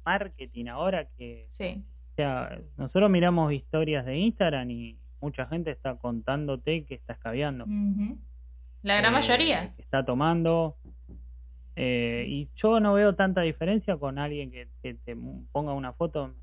[0.05, 1.47] marketing ahora que...
[1.49, 1.85] Sí.
[2.13, 7.67] O sea, nosotros miramos historias de Instagram y mucha gente está contándote que está escabeando.
[8.83, 9.64] La gran mayoría.
[9.64, 10.76] Eh, está tomando,
[11.81, 15.16] eh, y yo no veo tanta diferencia con alguien que, te
[15.53, 16.35] ponga una foto.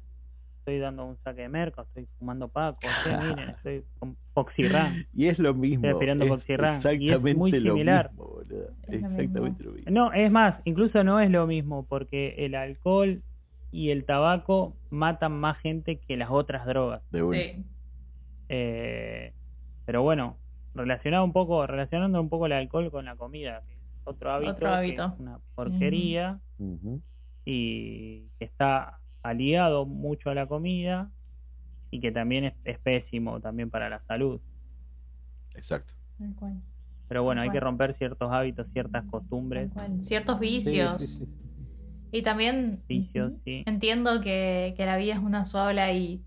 [0.59, 2.79] Estoy dando un saque de merca, estoy fumando Paco,
[3.21, 5.05] miren, estoy con Poxirran.
[5.13, 5.85] Y es lo mismo.
[5.85, 8.11] Estoy esperando Exactamente y es muy similar.
[8.17, 9.91] Lo mismo, exactamente lo mismo.
[9.91, 13.21] No, es más, incluso no es lo mismo, porque el alcohol
[13.71, 17.01] y el tabaco matan más gente que las otras drogas.
[17.11, 17.61] sí.
[18.47, 19.33] Eh,
[19.85, 20.37] pero bueno,
[20.75, 23.63] relacionado un poco, relacionando un poco el alcohol con la comida,
[24.03, 26.39] otro hábito, una porquería
[27.45, 31.09] y que está aliado mucho a la comida
[31.89, 34.39] y que también es, pésimo también para la salud.
[35.55, 35.93] Exacto.
[37.07, 39.71] Pero bueno, hay que romper ciertos hábitos, ciertas costumbres.
[40.01, 41.25] Ciertos vicios.
[42.11, 43.63] Y también vicios, sí.
[43.65, 46.23] entiendo que, que, la vida es una sola y,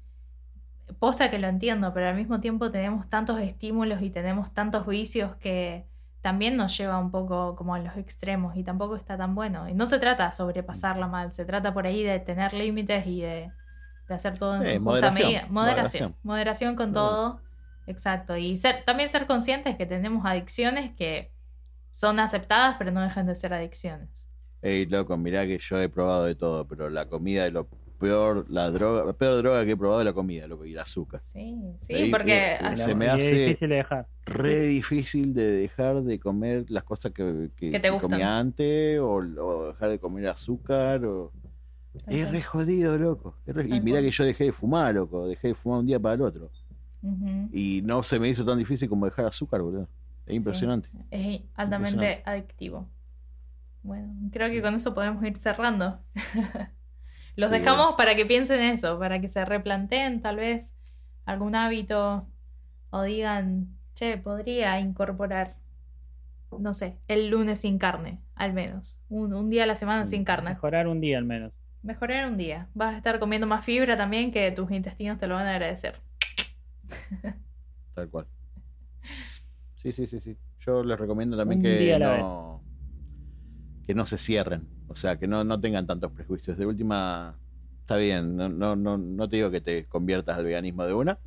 [0.99, 5.37] posta que lo entiendo, pero al mismo tiempo tenemos tantos estímulos y tenemos tantos vicios
[5.37, 5.87] que
[6.21, 9.69] también nos lleva un poco como a los extremos y tampoco está tan bueno.
[9.69, 13.23] Y no se trata de sobrepasarla mal, se trata por ahí de tener límites y
[13.23, 13.51] de,
[14.09, 15.47] hacer todo en su justa medida.
[15.49, 17.41] Moderación, moderación, con todo.
[17.87, 18.37] Exacto.
[18.37, 21.31] Y ser, también ser conscientes que tenemos adicciones que
[21.91, 24.29] son aceptadas, pero no dejan de ser adicciones.
[24.61, 27.69] Ey, loco, mirá que yo he probado de todo, pero la comida es lo
[27.99, 30.79] peor, la droga, la peor droga que he probado es la comida, loco, y el
[30.79, 31.21] azúcar.
[31.23, 34.07] Sí, sí, porque se me hace difícil de dejar.
[34.25, 39.99] re difícil de dejar de comer las cosas que, que, comía antes, o, dejar de
[39.99, 41.33] comer azúcar, o...
[42.07, 43.35] Es re jodido, loco.
[43.47, 45.27] Y mirá que yo dejé de fumar, loco.
[45.27, 46.51] Dejé de fumar un día para el otro.
[47.53, 49.89] Y no se me hizo tan difícil como dejar azúcar, boludo.
[50.27, 50.89] Es impresionante.
[51.11, 52.87] Es altamente adictivo.
[53.83, 55.99] Bueno, creo que con eso podemos ir cerrando.
[57.39, 60.75] Los dejamos para que piensen eso, para que se replanteen tal vez
[61.25, 62.27] algún hábito
[62.91, 65.55] o digan, che, podría incorporar,
[66.59, 68.99] no sé, el lunes sin carne, al menos.
[69.09, 70.51] Un, día a la semana sin carne.
[70.51, 71.53] Mejorar un día al menos.
[71.85, 72.67] Mejorar un día.
[72.75, 75.95] Vas a estar comiendo más fibra también que tus intestinos te lo van a agradecer.
[77.95, 78.27] Tal cual.
[79.77, 80.37] Sí, sí, sí, sí.
[80.59, 82.65] Yo les recomiendo también que no,
[83.87, 84.78] que no se cierren.
[84.89, 86.59] O sea, que no, no tengan tantos prejuicios.
[86.59, 87.39] De última,
[87.81, 88.37] está bien.
[88.37, 91.19] No, no, no, no te digo que te conviertas al veganismo de una,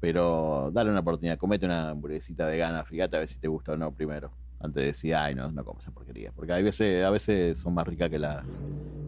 [0.00, 1.38] pero dale una oportunidad.
[1.38, 4.32] Comete una hamburguesita vegana, fíjate a ver si te gusta o no primero.
[4.60, 6.32] Antes de decir, ay, no, no como esa porquería.
[6.32, 8.44] Porque a veces, a veces son más ricas que, la,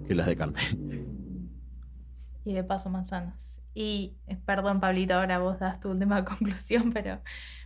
[0.07, 0.61] que las de carne.
[2.45, 3.63] Y de paso más sanas.
[3.75, 7.21] Y eh, perdón, Pablito, ahora vos das tu última conclusión, pero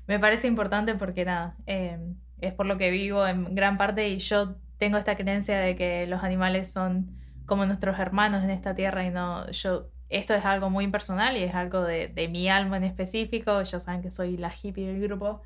[0.07, 1.99] me parece importante porque nada, eh,
[2.39, 6.07] es por lo que vivo en gran parte y yo tengo esta creencia de que
[6.07, 7.17] los animales son
[7.47, 11.43] como nuestros hermanos en esta tierra y no yo esto es algo muy impersonal y
[11.43, 15.43] es algo de, mi alma en específico ya saben que soy la hippie del grupo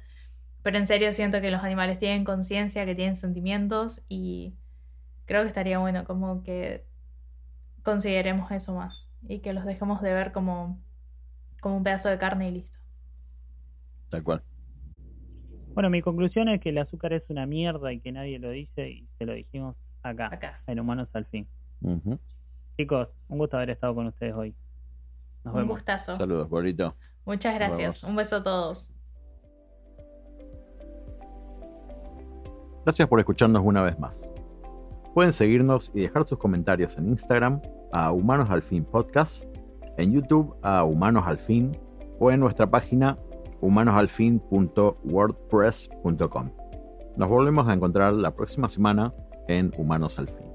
[0.62, 4.54] pero en serio siento que los animales tienen conciencia que tienen sentimientos y
[5.26, 6.84] creo que estaría bueno como que
[7.82, 10.78] consideremos eso más y que los dejemos de ver como
[11.60, 12.78] como un pedazo de carne y listo.
[14.10, 14.42] Tal cual
[15.78, 18.90] bueno, mi conclusión es que el azúcar es una mierda y que nadie lo dice
[18.90, 21.46] y se lo dijimos acá, en Humanos al Fin.
[22.76, 24.56] Chicos, un gusto haber estado con ustedes hoy.
[25.44, 26.16] Nos un gustazo.
[26.16, 26.96] Saludos, Bolito.
[27.24, 28.02] Muchas gracias.
[28.02, 28.92] Un beso a todos.
[32.84, 34.28] Gracias por escucharnos una vez más.
[35.14, 37.62] Pueden seguirnos y dejar sus comentarios en Instagram
[37.92, 39.44] a Humanos al Fin Podcast,
[39.96, 41.70] en YouTube a Humanos al Fin
[42.18, 43.16] o en nuestra página
[43.60, 46.50] humanosalfin.wordpress.com.
[47.16, 49.14] Nos volvemos a encontrar la próxima semana
[49.48, 50.47] en Humanos al Fin.